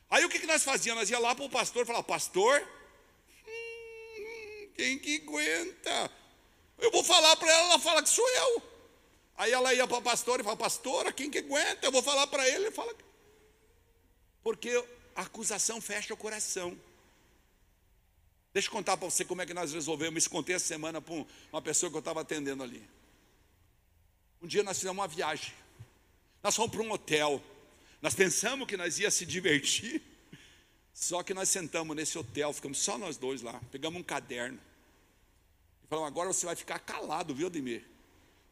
[0.09, 1.03] Aí o que, que nós fazíamos?
[1.03, 2.61] Nós ia lá para o pastor e falava, pastor,
[3.47, 6.11] hum, quem que aguenta?
[6.79, 8.62] Eu vou falar para ela, ela fala que sou eu.
[9.37, 11.87] Aí ela ia para o pastor e falava, pastora, quem que aguenta?
[11.87, 12.95] Eu vou falar para ele, ele fala.
[14.42, 14.71] Porque
[15.14, 16.79] a acusação fecha o coração.
[18.53, 20.23] Deixa eu contar para você como é que nós resolvemos.
[20.23, 22.88] Isso contei essa semana para uma pessoa que eu estava atendendo ali.
[24.40, 25.53] Um dia nós fizemos uma viagem.
[26.42, 27.42] Nós fomos para um hotel.
[28.00, 30.02] Nós pensamos que nós ia se divertir,
[30.92, 34.59] só que nós sentamos nesse hotel, ficamos só nós dois lá, pegamos um caderno
[35.85, 37.85] e falamos: agora você vai ficar calado, viu, Ademir?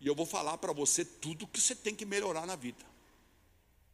[0.00, 2.84] E eu vou falar para você tudo que você tem que melhorar na vida.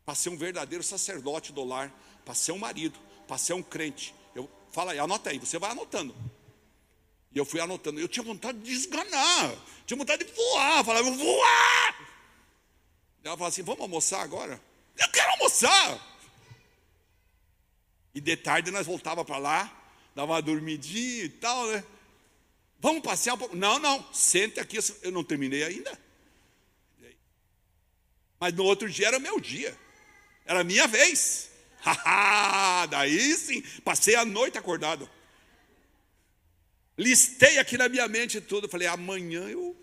[0.04, 1.92] Para ser um verdadeiro sacerdote do lar,
[2.24, 4.14] para ser um marido, para ser um crente.
[4.34, 6.14] Eu, fala aí, anota aí, você vai anotando.
[7.32, 8.00] E eu fui anotando.
[8.00, 9.54] Eu tinha vontade de desganar,
[9.86, 10.84] tinha vontade de voar.
[10.84, 12.10] Falava, voar!
[13.22, 14.60] Ela falou assim: vamos almoçar agora?
[15.00, 16.06] Eu quero almoçar.
[18.14, 21.82] E de tarde nós voltava para lá, dava uma dormidinha e tal, né?
[22.78, 23.56] Vamos passear um pouco.
[23.56, 25.98] Não, não, sente aqui, eu não terminei ainda.
[28.38, 29.76] Mas no outro dia era meu dia.
[30.46, 31.50] Era minha vez.
[32.90, 35.08] Daí sim, passei a noite acordado.
[36.96, 38.68] Listei aqui na minha mente tudo.
[38.68, 39.76] Falei, amanhã eu.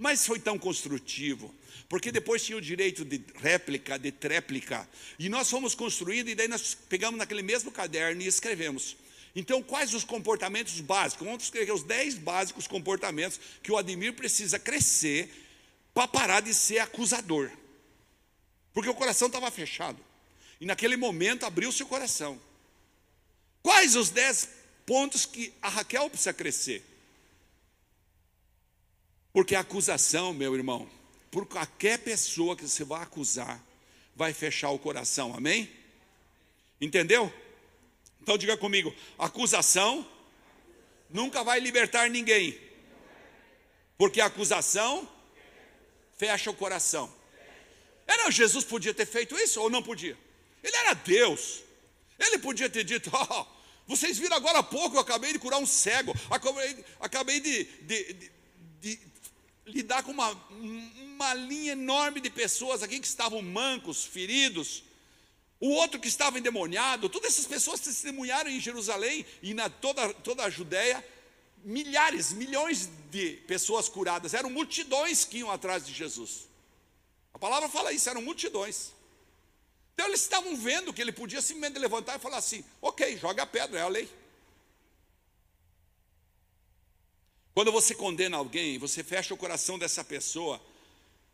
[0.00, 1.54] Mas foi tão construtivo
[1.86, 6.46] porque depois tinha o direito de réplica, de tréplica, e nós fomos construindo, e daí
[6.46, 8.96] nós pegamos naquele mesmo caderno e escrevemos.
[9.34, 11.26] Então, quais os comportamentos básicos?
[11.26, 15.28] Vamos escrever os 10 básicos comportamentos que o Ademir precisa crescer
[15.92, 17.50] para parar de ser acusador.
[18.72, 19.98] Porque o coração estava fechado.
[20.60, 22.40] E naquele momento abriu seu coração.
[23.62, 24.48] Quais os 10
[24.86, 26.89] pontos que a Raquel precisa crescer?
[29.32, 30.88] Porque a acusação, meu irmão,
[31.30, 33.62] por qualquer pessoa que você vai acusar,
[34.14, 35.70] vai fechar o coração, amém?
[36.80, 37.32] Entendeu?
[38.20, 40.06] Então diga comigo: acusação
[41.08, 42.58] nunca vai libertar ninguém,
[43.96, 45.08] porque a acusação
[46.16, 47.12] fecha o coração.
[48.06, 50.18] Era Jesus podia ter feito isso ou não podia?
[50.62, 51.62] Ele era Deus.
[52.18, 53.46] Ele podia ter dito: oh,
[53.86, 58.12] vocês viram agora há pouco, eu acabei de curar um cego, acabei, acabei de, de,
[58.12, 58.30] de,
[58.80, 59.00] de
[59.70, 64.84] lidar com uma, uma linha enorme de pessoas aqui que estavam mancos, feridos.
[65.58, 70.44] O outro que estava endemoniado, todas essas pessoas testemunharam em Jerusalém e na toda, toda
[70.44, 71.04] a Judéia,
[71.62, 76.48] milhares, milhões de pessoas curadas, eram multidões que iam atrás de Jesus.
[77.34, 78.92] A palavra fala isso, eram multidões.
[79.94, 83.46] Então eles estavam vendo que ele podia simplesmente levantar e falar assim: ok, joga a
[83.46, 84.08] pedra, é a lei.
[87.54, 90.60] Quando você condena alguém, você fecha o coração dessa pessoa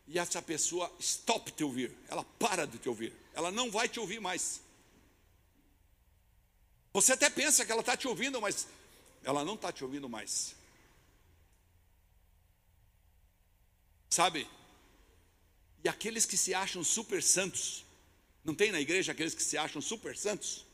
[0.07, 3.99] e essa pessoa stop te ouvir, ela para de te ouvir, ela não vai te
[3.99, 4.61] ouvir mais.
[6.93, 8.67] Você até pensa que ela está te ouvindo, mas
[9.23, 10.55] ela não está te ouvindo mais.
[14.09, 14.49] Sabe?
[15.83, 17.85] E aqueles que se acham super santos,
[18.43, 20.65] não tem na igreja aqueles que se acham super santos?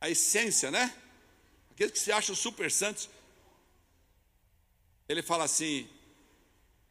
[0.00, 0.92] A essência, né?
[1.74, 3.08] Aqueles que se acham super santos.
[5.08, 5.88] Ele fala assim: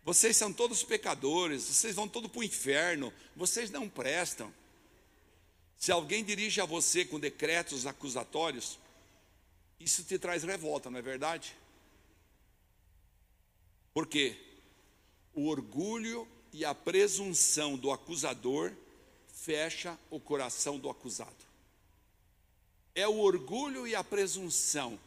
[0.04, 4.54] vocês são todos pecadores, vocês vão todos para o inferno, vocês não prestam.
[5.78, 8.78] Se alguém dirige a você com decretos acusatórios,
[9.80, 11.56] isso te traz revolta, não é verdade?
[13.94, 14.38] Por quê?
[15.34, 18.74] O orgulho e a presunção do acusador
[19.34, 21.53] fecha o coração do acusado.
[22.96, 25.00] É o orgulho e a presunção.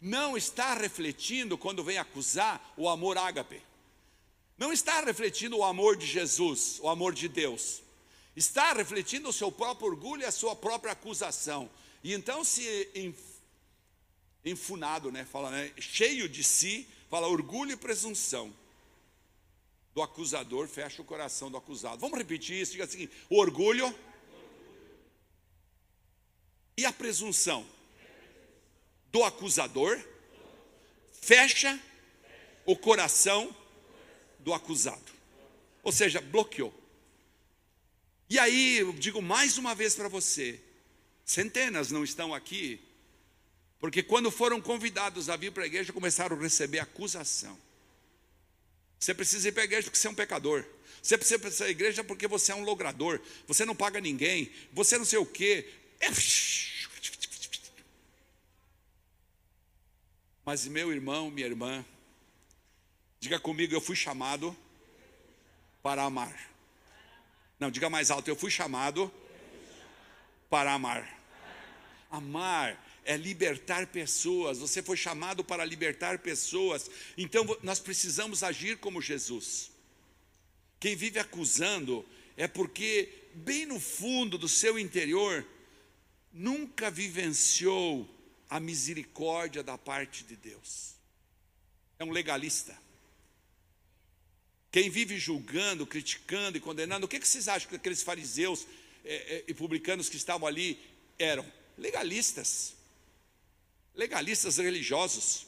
[0.00, 3.62] Não está refletindo, quando vem acusar, o amor ágape.
[4.58, 7.82] Não está refletindo o amor de Jesus, o amor de Deus.
[8.36, 11.70] Está refletindo o seu próprio orgulho e a sua própria acusação.
[12.02, 13.22] E então se
[14.44, 18.52] enfunado, né, fala, né, cheio de si, fala orgulho e presunção
[19.94, 22.00] do acusador fecha o coração do acusado.
[22.00, 23.94] Vamos repetir isso, diga assim: o orgulho
[26.76, 27.66] e a presunção
[29.10, 30.00] do acusador
[31.20, 31.78] fecha
[32.66, 33.54] o coração
[34.40, 35.12] do acusado.
[35.82, 36.74] Ou seja, bloqueou.
[38.28, 40.60] E aí, eu digo mais uma vez para você:
[41.24, 42.80] centenas não estão aqui,
[43.78, 47.58] porque quando foram convidados a vir para a igreja, começaram a receber acusação.
[48.98, 50.64] Você precisa ir para a igreja porque você é um pecador.
[51.02, 53.20] Você precisa ir para a igreja porque você é um logrador.
[53.46, 54.50] Você não paga ninguém.
[54.72, 55.70] Você não sei o quê.
[60.44, 61.84] Mas meu irmão, minha irmã,
[63.18, 64.54] diga comigo, eu fui chamado
[65.82, 66.50] para amar.
[67.58, 69.10] Não, diga mais alto, eu fui chamado
[70.50, 71.18] para amar.
[72.10, 74.58] Amar é libertar pessoas.
[74.58, 76.90] Você foi chamado para libertar pessoas.
[77.16, 79.70] Então nós precisamos agir como Jesus.
[80.78, 82.04] Quem vive acusando
[82.36, 85.46] é porque, bem no fundo do seu interior,
[86.34, 88.06] nunca vivenciou
[88.50, 90.96] a misericórdia da parte de Deus.
[91.98, 92.76] É um legalista.
[94.70, 98.66] Quem vive julgando, criticando e condenando, o que, que vocês acham que aqueles fariseus
[99.04, 100.78] é, é, e publicanos que estavam ali
[101.18, 101.46] eram?
[101.78, 102.74] Legalistas
[103.94, 105.46] legalistas religiosos.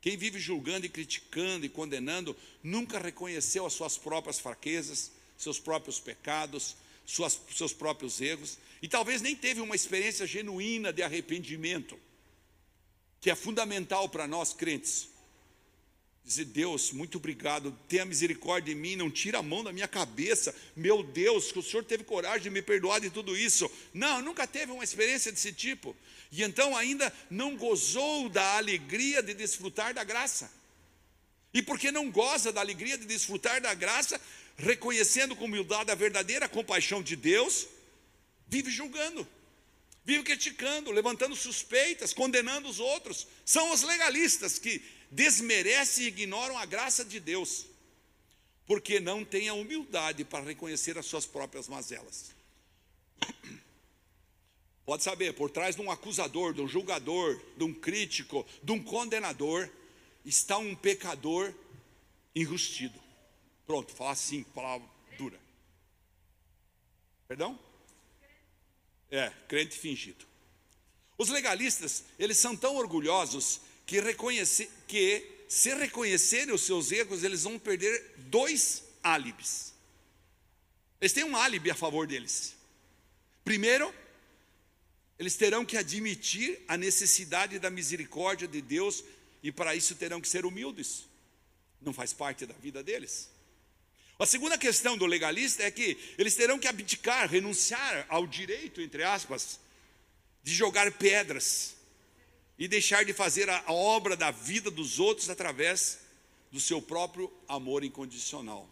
[0.00, 6.00] Quem vive julgando e criticando e condenando nunca reconheceu as suas próprias fraquezas, seus próprios
[6.00, 11.98] pecados, suas, seus próprios erros, e talvez nem teve uma experiência genuína de arrependimento,
[13.20, 15.08] que é fundamental para nós crentes.
[16.24, 20.54] Dizer, Deus, muito obrigado, tenha misericórdia de mim, não tira a mão da minha cabeça.
[20.76, 23.68] Meu Deus, que o Senhor teve coragem de me perdoar de tudo isso.
[23.92, 25.96] Não, nunca teve uma experiência desse tipo.
[26.30, 30.50] E então ainda não gozou da alegria de desfrutar da graça.
[31.52, 34.20] E porque não goza da alegria de desfrutar da graça,
[34.56, 37.66] reconhecendo com humildade a verdadeira compaixão de Deus,
[38.46, 39.26] vive julgando,
[40.04, 43.26] vive criticando, levantando suspeitas, condenando os outros.
[43.44, 47.66] São os legalistas que desmerecem e ignoram a graça de Deus,
[48.66, 52.32] porque não têm a humildade para reconhecer as suas próprias mazelas.
[54.84, 58.82] Pode saber, por trás de um acusador, de um julgador, de um crítico, de um
[58.82, 59.68] condenador,
[60.24, 61.54] está um pecador
[62.34, 63.01] enrustido.
[63.66, 65.40] Pronto, falar assim, palavra dura.
[67.28, 67.58] Perdão?
[69.10, 70.26] É, crente fingido.
[71.16, 77.42] Os legalistas, eles são tão orgulhosos que, reconhece, que se reconhecerem os seus erros, eles
[77.42, 79.74] vão perder dois álibis.
[81.00, 82.54] Eles têm um álibi a favor deles.
[83.44, 83.92] Primeiro,
[85.18, 89.04] eles terão que admitir a necessidade da misericórdia de Deus
[89.42, 91.04] e para isso terão que ser humildes.
[91.80, 93.31] Não faz parte da vida deles.
[94.18, 99.02] A segunda questão do legalista é que eles terão que abdicar, renunciar ao direito, entre
[99.02, 99.58] aspas,
[100.42, 101.74] de jogar pedras
[102.58, 105.98] e deixar de fazer a obra da vida dos outros através
[106.50, 108.68] do seu próprio amor incondicional.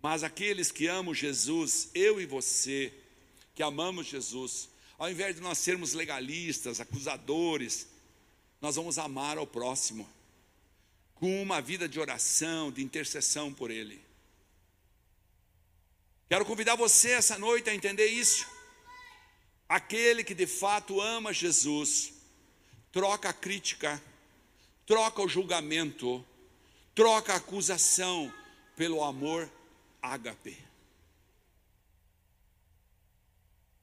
[0.00, 2.92] Mas aqueles que amam Jesus, eu e você,
[3.54, 4.68] que amamos Jesus,
[4.98, 7.86] ao invés de nós sermos legalistas, acusadores,
[8.60, 10.08] nós vamos amar ao próximo
[11.20, 14.02] com uma vida de oração, de intercessão por ele.
[16.30, 18.46] Quero convidar você essa noite a entender isso.
[19.68, 22.14] Aquele que de fato ama Jesus,
[22.90, 24.02] troca a crítica,
[24.86, 26.24] troca o julgamento,
[26.94, 28.32] troca a acusação
[28.74, 29.48] pelo amor
[30.00, 30.56] ágape.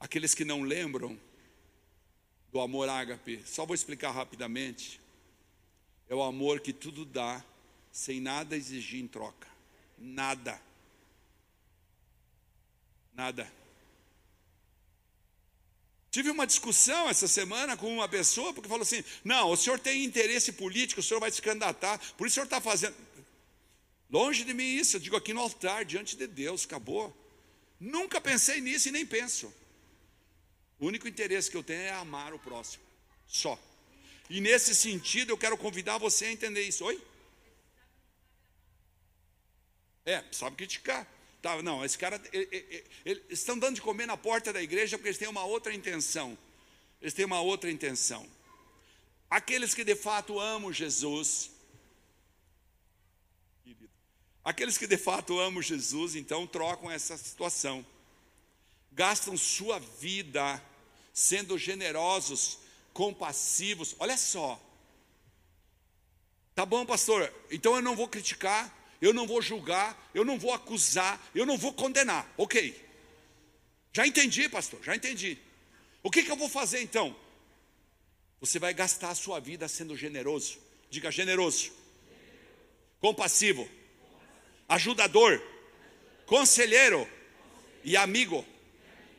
[0.00, 1.18] Aqueles que não lembram
[2.50, 5.00] do amor ágape, só vou explicar rapidamente.
[6.08, 7.44] É o amor que tudo dá,
[7.92, 9.48] sem nada exigir em troca.
[9.98, 10.60] Nada.
[13.14, 13.52] Nada.
[16.10, 20.04] Tive uma discussão essa semana com uma pessoa, porque falou assim: não, o senhor tem
[20.04, 22.96] interesse político, o senhor vai se candidatar, por isso o senhor está fazendo.
[24.10, 27.14] Longe de mim isso, eu digo aqui no altar, diante de Deus, acabou.
[27.78, 29.52] Nunca pensei nisso e nem penso.
[30.78, 32.82] O único interesse que eu tenho é amar o próximo,
[33.26, 33.58] só.
[34.30, 36.84] E nesse sentido, eu quero convidar você a entender isso.
[36.84, 37.02] Oi?
[40.04, 41.06] É, sabe criticar.
[41.40, 44.98] Tá, não, esse cara, ele, ele, eles estão dando de comer na porta da igreja
[44.98, 46.36] porque eles têm uma outra intenção.
[47.00, 48.28] Eles têm uma outra intenção.
[49.30, 51.50] Aqueles que de fato amam Jesus,
[54.42, 57.86] aqueles que de fato amam Jesus, então trocam essa situação,
[58.90, 60.62] gastam sua vida
[61.12, 62.58] sendo generosos
[62.98, 63.94] compassivos.
[64.00, 64.60] Olha só.
[66.52, 67.32] Tá bom, pastor?
[67.48, 71.56] Então eu não vou criticar, eu não vou julgar, eu não vou acusar, eu não
[71.56, 72.28] vou condenar.
[72.36, 72.74] Ok.
[73.92, 75.38] Já entendi, pastor, já entendi.
[76.02, 77.14] O que, que eu vou fazer então?
[78.40, 80.58] Você vai gastar a sua vida sendo generoso.
[80.90, 81.70] Diga generoso,
[82.98, 83.68] compassivo,
[84.68, 85.40] ajudador,
[86.26, 87.08] conselheiro
[87.84, 88.44] e amigo.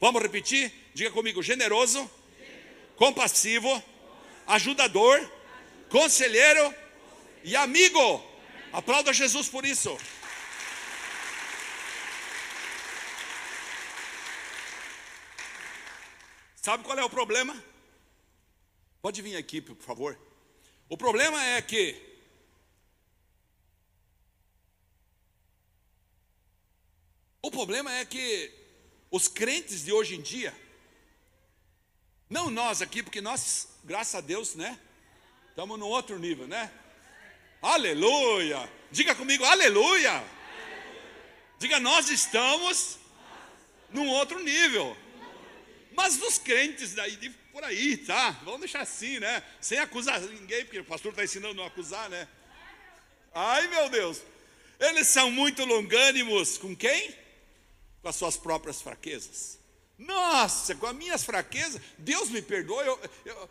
[0.02, 0.70] Vamos repetir?
[0.94, 2.10] Diga comigo: generoso,
[3.00, 3.82] compassivo,
[4.46, 5.18] ajudador,
[5.90, 6.76] conselheiro
[7.46, 8.22] e amigo.
[8.74, 9.98] Aplauda Jesus por isso.
[16.62, 17.56] Sabe qual é o problema?
[19.02, 20.20] Pode vir aqui, por favor.
[20.90, 22.06] O problema é que
[27.42, 28.52] O problema é que
[29.10, 30.54] os crentes de hoje em dia
[32.30, 34.78] não nós aqui, porque nós, graças a Deus, né?
[35.50, 36.72] Estamos num outro nível, né?
[37.62, 38.70] Aleluia!
[38.92, 40.24] Diga comigo, aleluia!
[41.58, 42.98] Diga, nós estamos
[43.90, 44.96] num outro nível.
[45.94, 48.32] Mas dos crentes daí, de, por aí, tá?
[48.44, 49.44] Vamos deixar assim, né?
[49.60, 52.28] Sem acusar ninguém, porque o pastor está ensinando a não acusar, né?
[53.34, 54.22] Ai, meu Deus!
[54.80, 57.14] Eles são muito longânimos com quem?
[58.02, 59.59] Com as suas próprias fraquezas.
[60.00, 62.82] Nossa, com as minhas fraquezas, Deus me perdoa.
[62.84, 63.50] Eu, eu,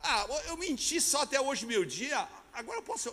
[0.00, 2.28] ah, eu menti só até hoje, meu dia.
[2.52, 3.12] Agora eu posso.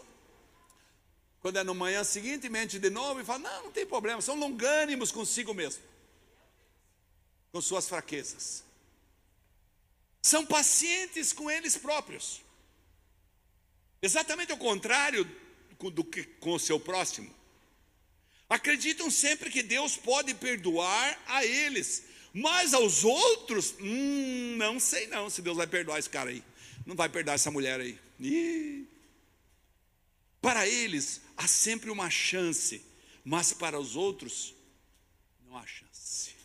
[1.39, 4.35] Quando é no manhã seguinte, mente de novo e fala: Não, não tem problema, são
[4.35, 5.81] longânimos consigo mesmo,
[7.51, 8.63] com suas fraquezas.
[10.21, 12.41] São pacientes com eles próprios.
[14.01, 15.25] Exatamente o contrário
[15.79, 17.33] do que com o seu próximo.
[18.47, 22.03] Acreditam sempre que Deus pode perdoar a eles,
[22.33, 26.43] mas aos outros, hum, não sei não se Deus vai perdoar esse cara aí.
[26.85, 27.99] Não vai perdoar essa mulher aí.
[28.19, 28.87] Ih.
[30.41, 32.81] Para eles há sempre uma chance,
[33.23, 34.53] mas para os outros
[35.45, 36.35] não há chance.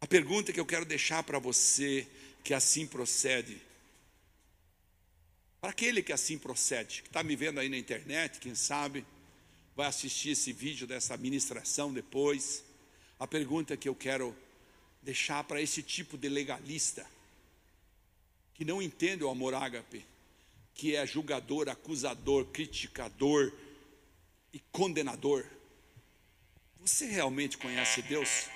[0.00, 2.08] A pergunta que eu quero deixar para você
[2.42, 3.60] que assim procede,
[5.60, 9.06] para aquele que assim procede, que está me vendo aí na internet, quem sabe,
[9.80, 12.62] vai assistir esse vídeo dessa ministração depois.
[13.18, 14.36] A pergunta que eu quero
[15.00, 17.06] deixar para esse tipo de legalista,
[18.52, 20.04] que não entende o amor ágape,
[20.74, 23.54] que é julgador, acusador, criticador
[24.52, 25.46] e condenador.
[26.80, 28.50] Você realmente conhece Deus?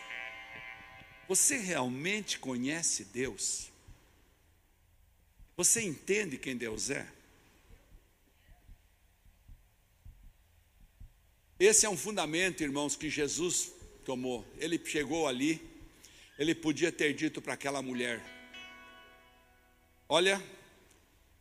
[1.27, 3.73] Você realmente conhece Deus?
[5.57, 7.11] Você entende quem Deus é?
[11.65, 13.73] Esse é um fundamento, irmãos, que Jesus
[14.05, 14.45] tomou.
[14.59, 15.59] Ele chegou ali,
[16.39, 18.23] ele podia ter dito para aquela mulher:
[20.07, 20.43] Olha,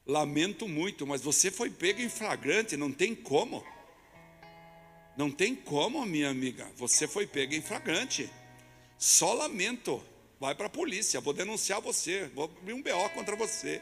[0.05, 3.65] lamento muito, mas você foi pego em flagrante, não tem como.
[5.17, 8.29] Não tem como, minha amiga, você foi pego em flagrante.
[8.97, 10.01] Só lamento.
[10.39, 13.81] Vai para a polícia, vou denunciar você, vou abrir um BO contra você.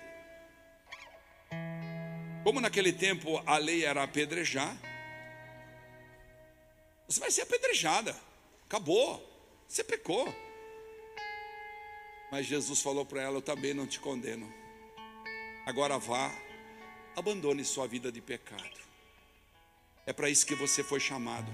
[2.43, 4.75] Como naquele tempo a lei era apedrejar,
[7.11, 8.15] você vai ser apedrejada.
[8.65, 9.21] Acabou.
[9.67, 10.33] Você pecou.
[12.31, 14.51] Mas Jesus falou para ela: Eu também não te condeno.
[15.65, 16.31] Agora vá,
[17.15, 18.79] abandone sua vida de pecado.
[20.05, 21.51] É para isso que você foi chamado.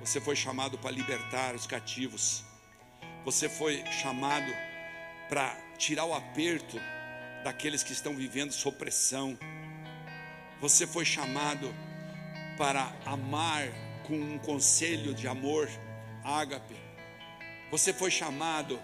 [0.00, 2.44] Você foi chamado para libertar os cativos.
[3.24, 4.52] Você foi chamado
[5.28, 6.78] para tirar o aperto
[7.42, 9.36] daqueles que estão vivendo sob pressão.
[10.60, 11.74] Você foi chamado
[12.56, 13.68] para amar
[14.06, 15.68] com um conselho de amor,
[16.24, 16.76] ágape.
[17.70, 18.80] Você foi chamado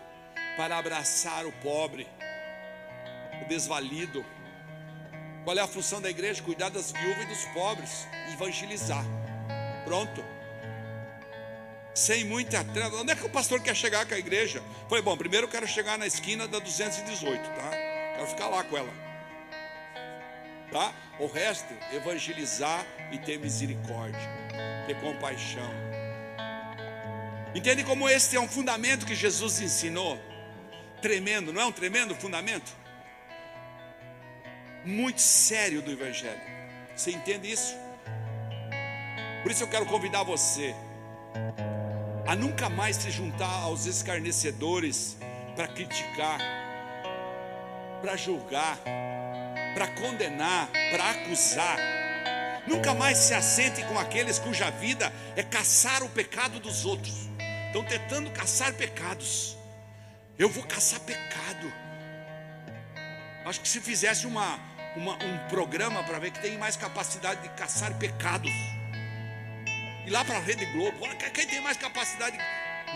[0.56, 2.06] para abraçar o pobre,
[3.42, 4.24] o desvalido.
[5.44, 6.42] Qual é a função da igreja?
[6.42, 9.04] Cuidar das viúvas e dos pobres, evangelizar.
[9.84, 10.24] Pronto.
[11.94, 12.96] Sem muita treva.
[12.96, 14.62] Onde é que o pastor quer chegar com a igreja?
[14.88, 17.70] Falei, bom, primeiro eu quero chegar na esquina da 218, tá?
[18.14, 18.92] Quero ficar lá com ela.
[20.70, 20.92] Tá?
[21.18, 24.41] O resto, evangelizar e ter misericórdia
[24.86, 25.70] ter compaixão.
[27.55, 30.18] Entende como este é um fundamento que Jesus ensinou?
[31.03, 32.72] Tremendo, não é um tremendo fundamento?
[34.84, 36.40] Muito sério do Evangelho.
[36.96, 37.74] Você entende isso?
[39.42, 40.74] Por isso eu quero convidar você
[42.26, 45.16] a nunca mais se juntar aos escarnecedores
[45.55, 46.38] para criticar,
[48.00, 48.78] para julgar,
[49.74, 51.76] para condenar, para acusar
[52.66, 57.28] Nunca mais se assente com aqueles cuja vida é caçar o pecado dos outros.
[57.66, 59.56] Estão tentando caçar pecados.
[60.38, 61.72] Eu vou caçar pecado.
[63.44, 64.58] Acho que se fizesse uma,
[64.96, 68.52] uma um programa para ver que tem mais capacidade de caçar pecados.
[70.06, 70.98] E lá para a Rede Globo,
[71.34, 72.38] quem tem mais capacidade?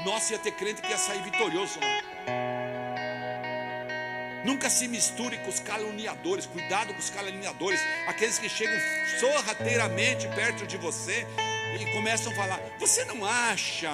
[0.05, 2.56] Nossa, ia ter crente que ia sair vitorioso lá.
[4.47, 8.79] Nunca se misture com os caluniadores, cuidado com os caluniadores, aqueles que chegam
[9.19, 11.27] sorrateiramente perto de você
[11.81, 13.93] e começam a falar: Você não acha?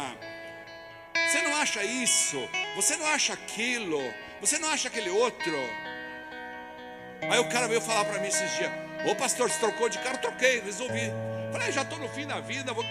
[1.15, 2.37] Você não acha isso?
[2.77, 3.99] Você não acha aquilo?
[4.43, 5.57] Você não acha aquele outro?
[7.31, 8.71] Aí o cara veio falar para mim esses dias:
[9.11, 10.19] Ô pastor, você trocou de carro?
[10.19, 11.11] Troquei, resolvi.
[11.51, 12.85] Falei: Já estou no fim da vida, vou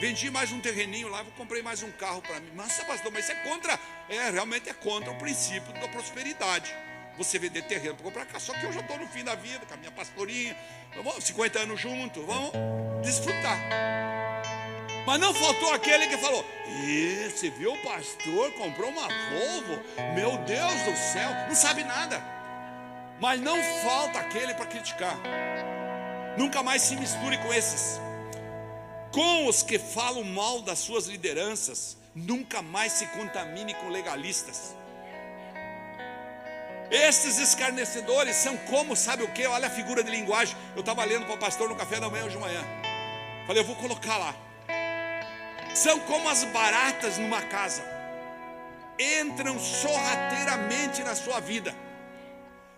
[0.00, 2.52] vendi mais um terreninho lá, comprei mais um carro para mim.
[2.54, 3.76] Mas pastor, mas isso é contra,
[4.08, 6.72] é, realmente é contra o princípio da prosperidade
[7.18, 8.46] você vender terreno para comprar casa.
[8.46, 10.56] Só que eu já estou no fim da vida, com a minha pastorinha.
[10.94, 12.52] Vamos, 50 anos juntos, vamos
[13.02, 13.58] desfrutar.
[15.04, 19.82] Mas não faltou aquele que falou: e, você viu o pastor comprou uma Volvo?
[20.14, 22.22] Meu Deus do céu, não sabe nada.
[23.20, 25.18] Mas não falta aquele para criticar.
[26.36, 28.00] Nunca mais se misture com esses.
[29.10, 34.76] Com os que falam mal das suas lideranças, nunca mais se contamine com legalistas.
[36.90, 39.46] Estes escarnecedores são como, sabe o que?
[39.46, 40.56] Olha a figura de linguagem.
[40.74, 42.64] Eu estava lendo para o pastor no café da manhã hoje de manhã.
[43.46, 44.34] Falei, eu vou colocar lá.
[45.74, 47.82] São como as baratas numa casa.
[48.98, 51.74] Entram sorrateiramente na sua vida.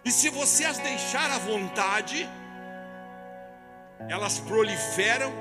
[0.04, 2.28] E se você as deixar à vontade,
[4.08, 5.32] elas proliferam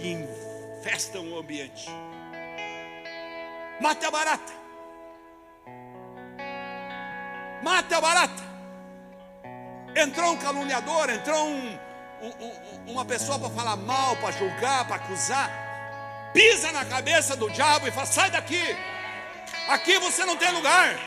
[0.00, 1.88] e infestam o ambiente.
[3.80, 4.61] Mate a barata.
[7.62, 8.42] Mata a barata.
[9.96, 11.78] Entrou um caluniador, entrou um,
[12.22, 15.50] um, uma pessoa para falar mal, para julgar, para acusar.
[16.32, 18.62] Pisa na cabeça do diabo e fala: sai daqui,
[19.68, 20.98] aqui você não tem lugar.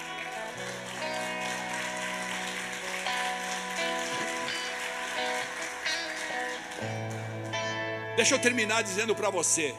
[8.16, 9.76] Deixa eu terminar dizendo para você: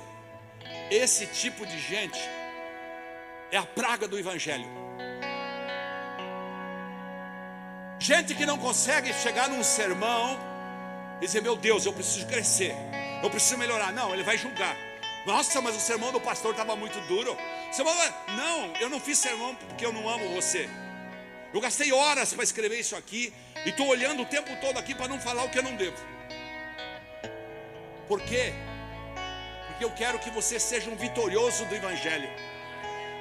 [0.91, 2.21] esse tipo de gente
[3.51, 4.67] é a praga do Evangelho.
[7.99, 10.39] Gente que não consegue chegar num sermão
[11.21, 12.75] e dizer: Meu Deus, eu preciso crescer,
[13.23, 13.93] eu preciso melhorar.
[13.93, 14.77] Não, ele vai julgar.
[15.27, 17.37] Nossa, mas o sermão do pastor estava muito duro.
[17.73, 17.95] Sermão,
[18.37, 20.69] não, eu não fiz sermão porque eu não amo você.
[21.53, 23.33] Eu gastei horas para escrever isso aqui
[23.65, 25.97] e estou olhando o tempo todo aqui para não falar o que eu não devo.
[28.07, 28.53] Por quê?
[29.69, 32.29] Porque eu quero que você seja um vitorioso do Evangelho.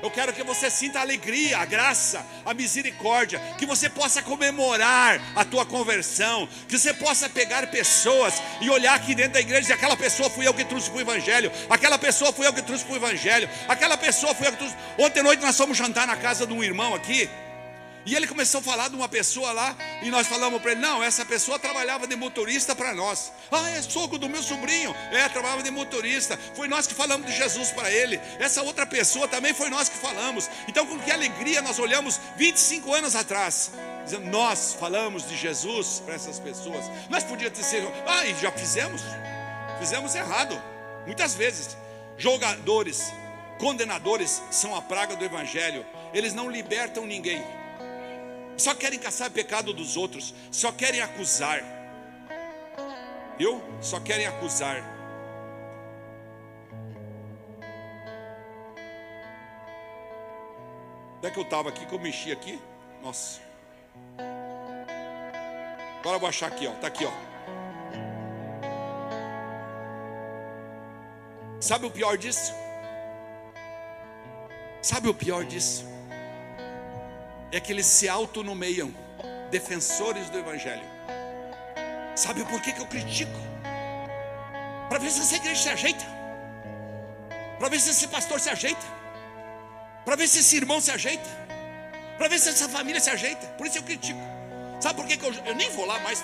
[0.02, 5.20] Eu quero que você sinta a alegria, a graça, a misericórdia, que você possa comemorar
[5.36, 9.62] a tua conversão, que você possa pegar pessoas e olhar aqui dentro da igreja e
[9.64, 12.62] dizer: aquela pessoa fui eu que trouxe para o Evangelho, aquela pessoa fui eu que
[12.62, 14.76] trouxe para o Evangelho, aquela pessoa fui eu que trouxe.
[14.98, 17.30] Ontem à noite nós fomos jantar na casa de um irmão aqui.
[18.06, 21.04] E ele começou a falar de uma pessoa lá, e nós falamos para ele: não,
[21.04, 23.32] essa pessoa trabalhava de motorista para nós.
[23.52, 24.96] Ah, é soco do meu sobrinho.
[25.12, 26.38] É, trabalhava de motorista.
[26.54, 28.22] Foi nós que falamos de Jesus para ele.
[28.40, 30.48] Essa outra pessoa também foi nós que falamos.
[30.68, 33.72] Então, com que alegria nós olhamos 25 anos atrás,
[34.04, 36.86] dizendo: nós falamos de Jesus para essas pessoas.
[37.10, 39.02] Nós podíamos ter sido, ah, e já fizemos?
[39.80, 40.62] Fizemos errado,
[41.08, 41.76] muitas vezes.
[42.18, 43.12] Jogadores,
[43.58, 45.84] condenadores são a praga do Evangelho,
[46.14, 47.44] eles não libertam ninguém
[48.58, 51.64] só querem caçar pecado dos outros, só querem acusar.
[53.38, 53.62] Viu?
[53.82, 54.84] Só querem acusar.
[61.18, 62.62] Onde é que eu estava aqui, que eu mexi aqui?
[63.02, 63.42] Nossa.
[66.00, 66.72] Agora eu vou achar aqui, ó.
[66.74, 67.12] Tá aqui, ó.
[71.60, 72.54] Sabe o pior disso?
[74.84, 75.95] Sabe o pior disso?
[77.52, 78.94] É que eles se autonomeiam
[79.52, 80.84] defensores do Evangelho.
[82.16, 83.40] Sabe por que, que eu critico?
[84.90, 86.06] Para ver se essa igreja se ajeita,
[87.58, 88.86] para ver se esse pastor se ajeita,
[90.04, 91.30] para ver se esse irmão se ajeita,
[92.18, 93.48] para ver se essa família se ajeita.
[93.58, 94.20] Por isso eu critico.
[94.80, 96.24] Sabe por que, que eu, eu nem vou lá mais?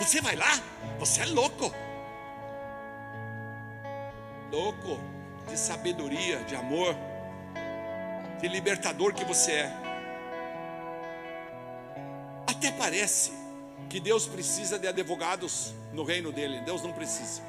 [0.00, 0.60] Você vai lá?
[0.98, 1.72] Você é louco.
[4.50, 5.00] Louco
[5.48, 6.96] de sabedoria, de amor,
[8.40, 9.83] de libertador que você é.
[12.46, 13.32] Até parece
[13.88, 16.60] que Deus precisa de advogados no reino dele.
[16.60, 17.42] Deus não precisa.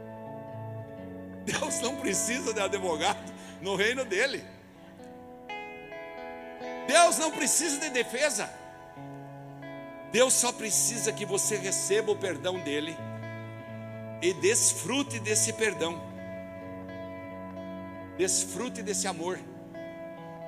[1.44, 4.44] Deus não precisa de advogado no reino dele.
[6.86, 8.50] Deus não precisa de defesa.
[10.12, 12.96] Deus só precisa que você receba o perdão dele
[14.20, 16.00] e desfrute desse perdão.
[18.18, 19.38] Desfrute desse amor.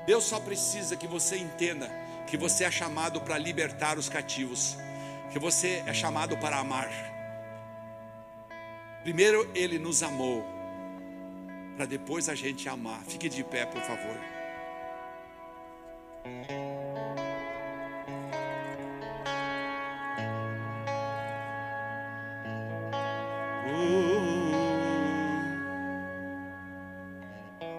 [0.05, 1.89] Deus só precisa que você entenda
[2.27, 4.77] que você é chamado para libertar os cativos,
[5.31, 6.91] que você é chamado para amar.
[9.03, 10.45] Primeiro ele nos amou,
[11.77, 13.03] para depois a gente amar.
[13.03, 14.17] Fique de pé, por favor.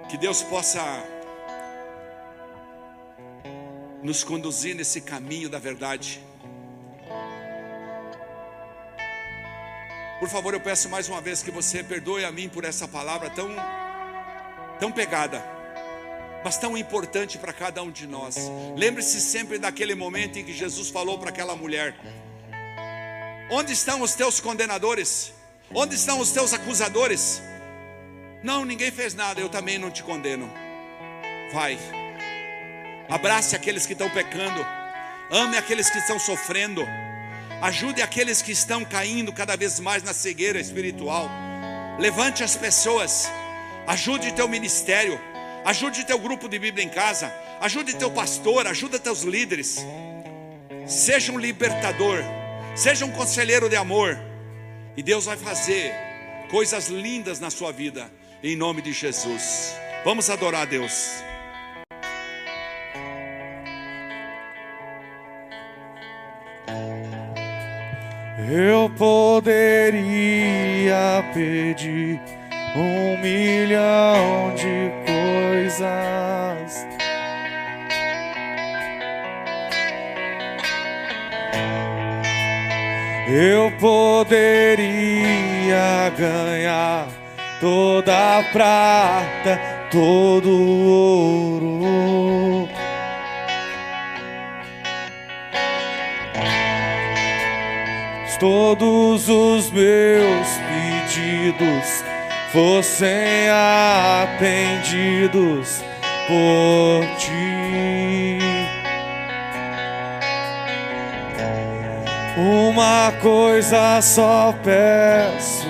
[0.09, 0.81] Que Deus possa
[4.03, 6.21] nos conduzir nesse caminho da verdade.
[10.19, 13.29] Por favor, eu peço mais uma vez que você perdoe a mim por essa palavra
[13.29, 13.49] tão
[14.79, 15.43] tão pegada,
[16.43, 18.35] mas tão importante para cada um de nós.
[18.75, 21.95] Lembre-se sempre daquele momento em que Jesus falou para aquela mulher:
[23.49, 25.33] Onde estão os teus condenadores?
[25.73, 27.41] Onde estão os teus acusadores?
[28.43, 30.51] Não, ninguém fez nada, eu também não te condeno.
[31.53, 32.02] Vai
[33.09, 34.65] Abrace aqueles que estão pecando.
[35.29, 36.85] Ame aqueles que estão sofrendo.
[37.61, 41.29] Ajude aqueles que estão caindo cada vez mais na cegueira espiritual.
[41.99, 43.31] Levante as pessoas.
[43.87, 45.19] Ajude teu ministério.
[45.65, 47.33] Ajude teu grupo de Bíblia em casa.
[47.61, 48.67] Ajude teu pastor.
[48.67, 49.85] Ajude teus líderes.
[50.85, 52.19] Seja um libertador.
[52.75, 54.19] Seja um conselheiro de amor.
[54.97, 55.93] E Deus vai fazer
[56.49, 58.11] coisas lindas na sua vida.
[58.43, 59.73] Em nome de Jesus.
[60.03, 61.23] Vamos adorar a Deus.
[68.49, 70.03] Eu poderia
[71.33, 72.19] pedir
[72.75, 76.85] um milhão de coisas.
[83.29, 84.83] Eu poderia
[86.17, 87.07] ganhar
[87.61, 92.52] toda a prata, todo o ouro
[98.43, 102.03] todos os meus pedidos
[102.51, 103.47] fossem
[104.27, 105.81] atendidos
[106.27, 108.39] por ti.
[112.35, 115.65] Uma coisa só peço,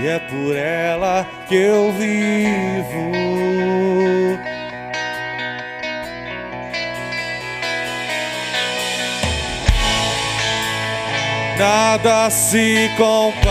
[0.00, 3.10] e é por ela que eu vivo.
[11.58, 13.48] Nada se compara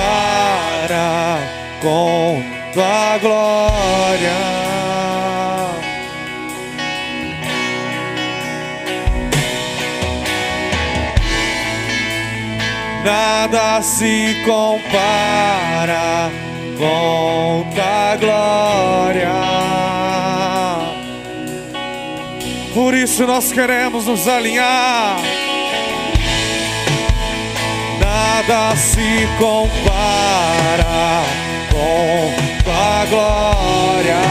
[1.82, 2.42] com
[2.74, 4.38] tua glória.
[13.04, 16.32] Nada se compara
[16.78, 19.34] com tua glória.
[22.74, 25.37] Por isso nós queremos nos alinhar
[28.48, 31.22] Nada se compara
[31.70, 34.22] com tua glória.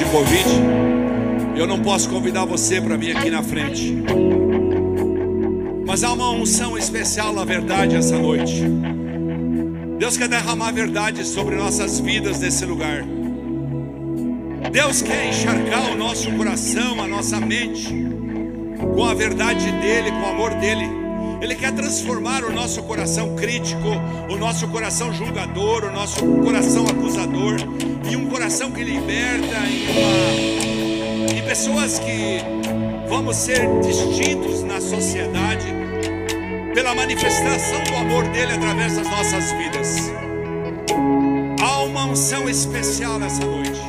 [0.00, 0.48] De Covid,
[1.56, 4.02] eu não posso convidar você para vir aqui na frente.
[5.86, 8.64] Mas há uma unção especial na verdade essa noite.
[9.98, 13.04] Deus quer derramar verdade sobre nossas vidas nesse lugar.
[14.72, 17.94] Deus quer encharcar o nosso coração, a nossa mente,
[18.94, 20.88] com a verdade dEle, com o amor dEle.
[21.42, 23.88] Ele quer transformar o nosso coração crítico,
[24.30, 27.56] o nosso coração julgador, o nosso coração acusador,
[28.50, 32.38] em um coração que liberta, em, uma, pessoas que
[33.08, 35.66] vamos ser distintos na sociedade
[36.74, 40.12] pela manifestação do amor dele através das nossas vidas.
[41.62, 43.80] Há uma unção especial nessa noite.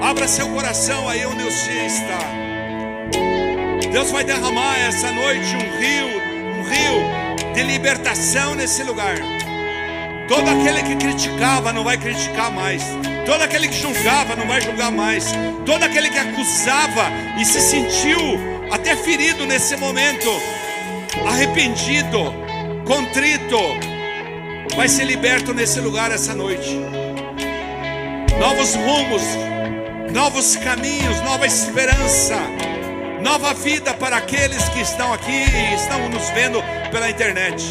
[0.00, 2.18] Abra seu coração aí onde você está.
[3.92, 6.08] Deus vai derramar essa noite um rio
[6.64, 9.16] rio de libertação nesse lugar.
[10.28, 12.82] Todo aquele que criticava não vai criticar mais.
[13.24, 15.32] Todo aquele que julgava não vai julgar mais.
[15.64, 17.10] Todo aquele que acusava
[17.40, 18.18] e se sentiu
[18.70, 20.28] até ferido nesse momento,
[21.26, 22.34] arrependido,
[22.84, 23.58] contrito,
[24.76, 26.78] vai ser liberto nesse lugar essa noite.
[28.38, 29.22] Novos rumos,
[30.12, 32.36] novos caminhos, nova esperança
[33.24, 37.64] nova vida para aqueles que estão aqui e estão nos vendo pela internet.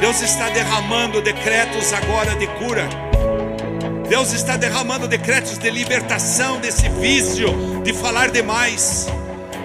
[0.00, 2.88] Deus está derramando decretos agora de cura.
[4.08, 7.48] Deus está derramando decretos de libertação desse vício
[7.82, 9.06] de falar demais.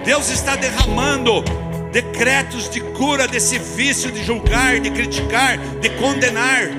[0.04, 1.44] Deus está derramando
[1.92, 6.70] decretos de cura desse vício de julgar, de criticar, de condenar.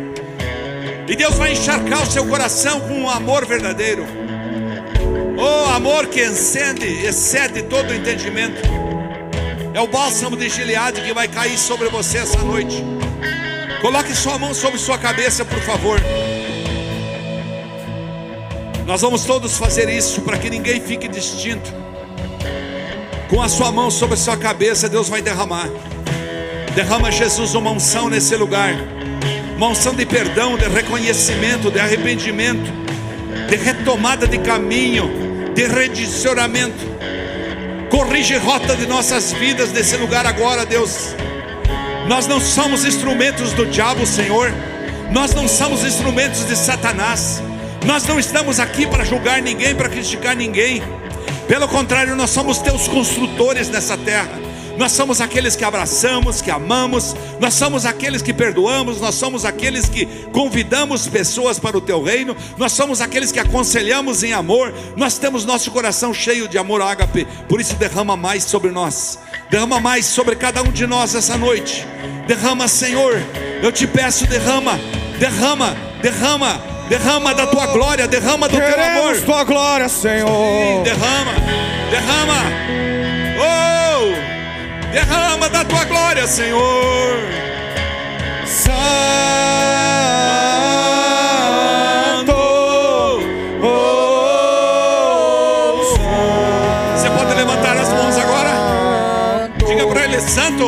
[1.07, 4.05] E Deus vai encharcar o seu coração com um amor verdadeiro.
[5.37, 8.61] Oh, amor que encende, excede todo entendimento.
[9.73, 12.83] É o bálsamo de Gileade que vai cair sobre você essa noite.
[13.81, 15.99] Coloque sua mão sobre sua cabeça, por favor.
[18.91, 21.73] Nós vamos todos fazer isso para que ninguém fique distinto.
[23.29, 25.69] Com a sua mão sobre a sua cabeça, Deus vai derramar.
[26.75, 28.75] Derrama Jesus uma unção nesse lugar.
[29.55, 32.69] Uma unção de perdão, de reconhecimento, de arrependimento,
[33.47, 35.09] de retomada de caminho
[35.55, 36.85] de redicionamento.
[37.89, 41.15] Corrige rota de nossas vidas nesse lugar agora, Deus.
[42.09, 44.51] Nós não somos instrumentos do diabo, Senhor.
[45.13, 47.41] Nós não somos instrumentos de Satanás.
[47.85, 50.83] Nós não estamos aqui para julgar ninguém, para criticar ninguém.
[51.47, 54.39] Pelo contrário, nós somos teus construtores nessa terra.
[54.77, 59.87] Nós somos aqueles que abraçamos, que amamos, nós somos aqueles que perdoamos, nós somos aqueles
[59.87, 65.17] que convidamos pessoas para o teu reino, nós somos aqueles que aconselhamos em amor, nós
[65.17, 69.19] temos nosso coração cheio de amor ágape, por isso derrama mais sobre nós,
[69.49, 71.85] derrama mais sobre cada um de nós essa noite.
[72.25, 73.21] Derrama, Senhor,
[73.61, 74.79] eu te peço, derrama,
[75.19, 79.21] derrama, derrama, derrama da tua glória, derrama do Queremos teu amor.
[79.21, 80.27] tua glória, Senhor.
[80.27, 81.31] Sim, derrama,
[81.89, 82.41] derrama.
[84.91, 87.15] Derrama da tua glória, Senhor.
[88.45, 88.81] Santo.
[93.63, 94.01] Oh,
[95.95, 96.97] Santo.
[96.97, 99.49] Você pode levantar as mãos agora?
[99.65, 100.65] Diga para ele, Santo.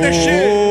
[0.00, 0.63] Requete, oh,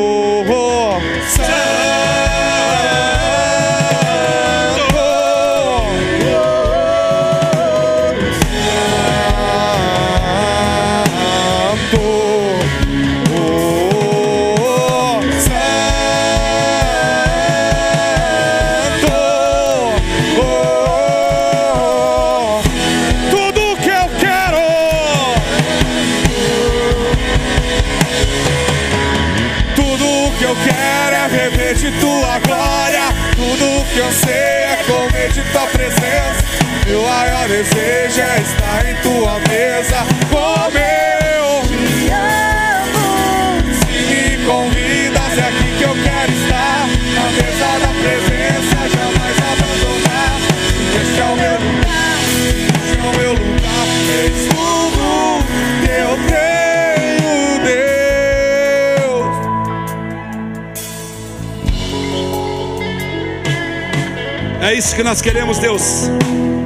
[64.73, 66.09] É isso que nós queremos, Deus.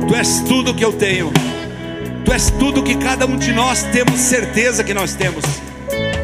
[0.08, 1.30] Tu és tudo que eu tenho.
[2.24, 5.43] Tu és tudo que cada um de nós temos certeza que nós temos.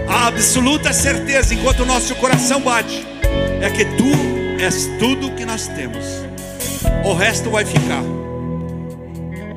[0.07, 3.05] A absoluta certeza, enquanto o nosso coração bate,
[3.61, 4.09] é que tu
[4.63, 6.05] és tudo que nós temos.
[7.03, 8.01] O resto vai ficar.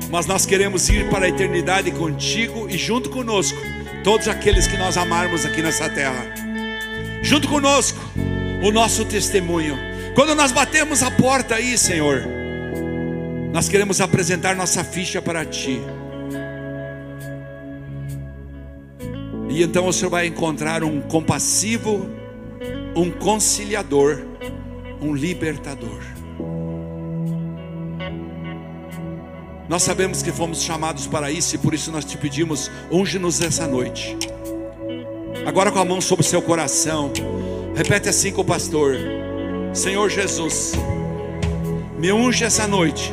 [0.09, 3.57] Mas nós queremos ir para a eternidade contigo e junto conosco,
[4.03, 6.25] todos aqueles que nós amarmos aqui nessa terra.
[7.21, 7.97] Junto conosco,
[8.61, 9.96] o nosso testemunho.
[10.17, 12.23] Quando nós batemos a porta aí, Senhor,
[13.53, 15.79] nós queremos apresentar nossa ficha para Ti.
[19.47, 22.09] E então o Senhor vai encontrar um compassivo,
[22.95, 24.25] um conciliador,
[24.99, 26.01] um libertador.
[29.69, 33.67] Nós sabemos que fomos chamados para isso e por isso nós te pedimos, unge-nos essa
[33.67, 34.17] noite.
[35.45, 37.13] Agora com a mão sobre o seu coração,
[37.75, 38.95] repete assim com o pastor:
[39.73, 40.73] Senhor Jesus,
[41.97, 43.11] me unge essa noite.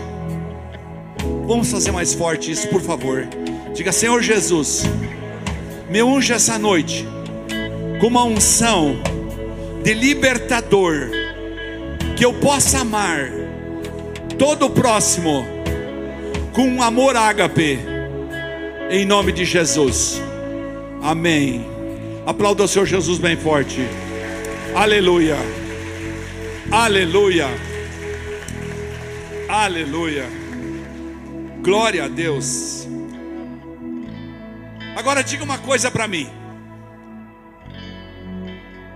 [1.47, 3.27] Vamos fazer mais forte isso, por favor.
[3.75, 4.85] Diga, Senhor Jesus,
[5.91, 7.07] me unge essa noite
[8.01, 8.97] com uma unção
[9.83, 11.11] de libertador,
[12.17, 13.31] que eu possa amar
[14.39, 15.47] todo o próximo
[16.53, 17.79] com um amor ágape,
[18.91, 20.23] em nome de Jesus.
[21.03, 21.67] Amém.
[22.25, 23.81] Aplauda o Senhor Jesus bem forte.
[24.75, 25.64] Aleluia.
[26.77, 27.47] Aleluia.
[29.49, 30.25] Aleluia.
[31.63, 32.89] Glória a Deus.
[34.97, 36.29] Agora diga uma coisa para mim.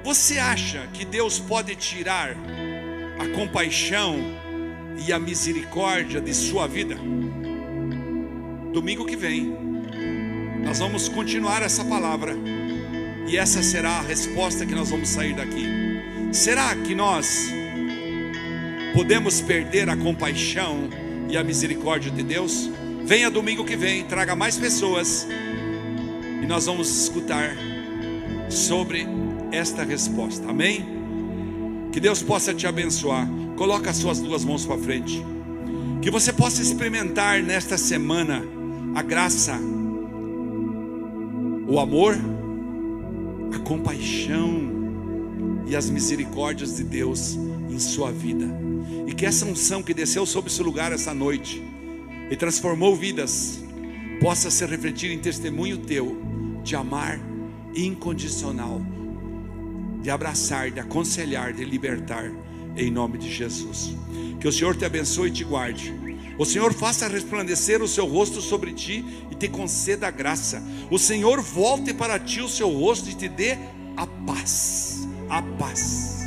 [0.02, 2.34] Você acha que Deus pode tirar
[3.16, 4.16] a compaixão
[5.06, 6.96] e a misericórdia de sua vida?
[8.72, 9.56] Domingo que vem,
[10.64, 12.34] nós vamos continuar essa palavra
[13.28, 15.64] e essa será a resposta que nós vamos sair daqui.
[16.32, 17.56] Será que nós
[18.98, 20.88] podemos perder a compaixão
[21.30, 22.68] e a misericórdia de Deus?
[23.04, 25.24] Venha domingo que vem, traga mais pessoas
[26.42, 27.56] e nós vamos escutar
[28.50, 29.06] sobre
[29.52, 30.50] esta resposta.
[30.50, 30.84] Amém?
[31.92, 33.28] Que Deus possa te abençoar.
[33.56, 35.24] Coloca as suas duas mãos para frente.
[36.02, 38.42] Que você possa experimentar nesta semana
[38.96, 39.60] a graça,
[41.68, 42.18] o amor,
[43.54, 44.60] a compaixão
[45.68, 47.38] e as misericórdias de Deus
[47.70, 48.66] em sua vida.
[49.08, 51.64] E que essa unção que desceu sobre esse lugar essa noite
[52.30, 53.58] e transformou vidas
[54.20, 56.20] possa se refletir em testemunho teu
[56.62, 57.18] de amar
[57.74, 58.82] incondicional,
[60.02, 62.30] de abraçar, de aconselhar, de libertar,
[62.76, 63.96] em nome de Jesus.
[64.38, 65.94] Que o Senhor te abençoe e te guarde.
[66.38, 70.62] O Senhor faça resplandecer o seu rosto sobre ti e te conceda graça.
[70.90, 73.56] O Senhor volte para ti o seu rosto e te dê
[73.96, 75.08] a paz.
[75.30, 76.17] A paz.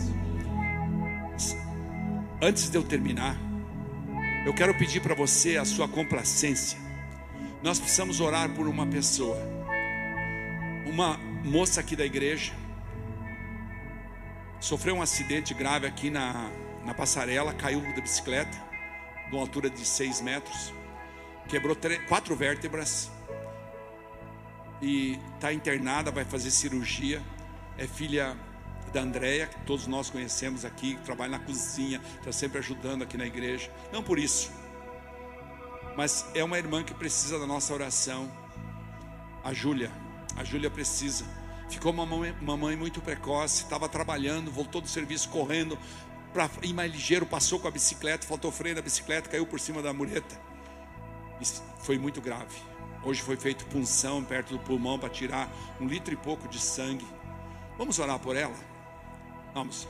[2.43, 3.37] Antes de eu terminar,
[4.47, 6.75] eu quero pedir para você a sua complacência.
[7.61, 9.37] Nós precisamos orar por uma pessoa.
[10.87, 12.51] Uma moça aqui da igreja
[14.59, 16.49] sofreu um acidente grave aqui na,
[16.83, 18.57] na passarela, caiu da bicicleta,
[19.29, 20.73] de uma altura de 6 metros,
[21.47, 21.77] quebrou
[22.09, 23.11] quatro vértebras
[24.81, 27.21] e está internada, vai fazer cirurgia.
[27.77, 28.35] é filha
[28.91, 33.17] da Andréia, que todos nós conhecemos aqui, que trabalha na cozinha, está sempre ajudando aqui
[33.17, 33.71] na igreja.
[33.91, 34.51] Não por isso,
[35.95, 38.31] mas é uma irmã que precisa da nossa oração.
[39.43, 39.91] A Júlia,
[40.35, 41.25] a Júlia precisa.
[41.69, 45.77] Ficou uma mãe, uma mãe muito precoce, estava trabalhando, voltou do serviço correndo
[46.33, 49.81] para ir mais ligeiro, passou com a bicicleta, faltou freio da bicicleta, caiu por cima
[49.81, 50.39] da mureta.
[51.39, 52.55] Isso foi muito grave.
[53.03, 57.07] Hoje foi feito punção perto do pulmão para tirar um litro e pouco de sangue.
[57.77, 58.70] Vamos orar por ela?
[59.53, 59.87] Vamos.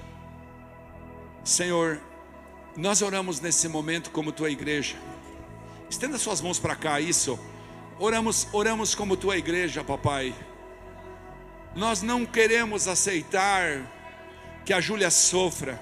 [1.43, 1.99] Senhor,
[2.75, 4.95] nós oramos nesse momento como tua igreja.
[5.89, 7.39] Estenda suas mãos para cá, isso.
[7.99, 10.33] Oramos, oramos como tua igreja, papai.
[11.75, 13.81] Nós não queremos aceitar
[14.65, 15.79] que a Júlia sofra.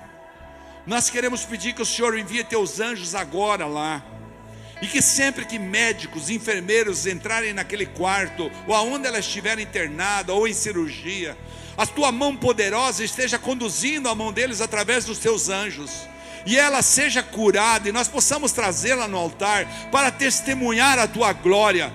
[0.85, 4.03] Nós queremos pedir que o Senhor envie teus anjos agora lá.
[4.81, 10.47] E que sempre que médicos, enfermeiros entrarem naquele quarto, ou aonde ela estiver internada, ou
[10.47, 11.37] em cirurgia,
[11.77, 16.07] a tua mão poderosa esteja conduzindo a mão deles através dos teus anjos.
[16.45, 21.91] E ela seja curada, e nós possamos trazê-la no altar para testemunhar a tua glória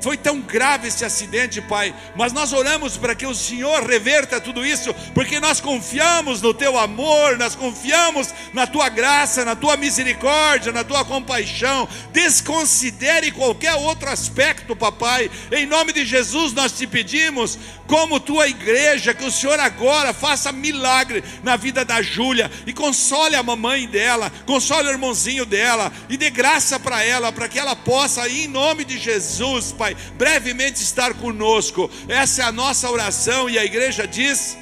[0.00, 4.64] foi tão grave esse acidente, Pai, mas nós oramos para que o Senhor reverta tudo
[4.64, 10.72] isso, porque nós confiamos no Teu amor, nós confiamos na Tua graça, na Tua misericórdia,
[10.72, 11.88] na Tua compaixão.
[12.12, 15.30] Desconsidere qualquer outro aspecto, Papai.
[15.50, 20.52] Em nome de Jesus nós te pedimos, como Tua igreja, que o Senhor agora faça
[20.52, 26.16] milagre na vida da Júlia e console a mamãe dela, console o irmãozinho dela e
[26.16, 30.82] dê graça para ela, para que ela possa, em nome de Jesus, Pai Pai, brevemente
[30.82, 31.90] estar conosco.
[32.08, 34.58] Essa é a nossa oração e a igreja diz: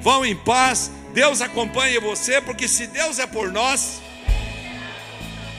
[0.00, 4.00] vão em paz, Deus acompanhe você, porque se Deus é por nós,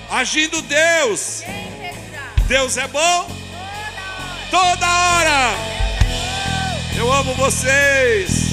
[0.10, 1.42] agindo Deus,
[2.48, 3.30] Deus é bom
[4.50, 5.54] toda hora.
[6.96, 8.50] Eu amo vocês.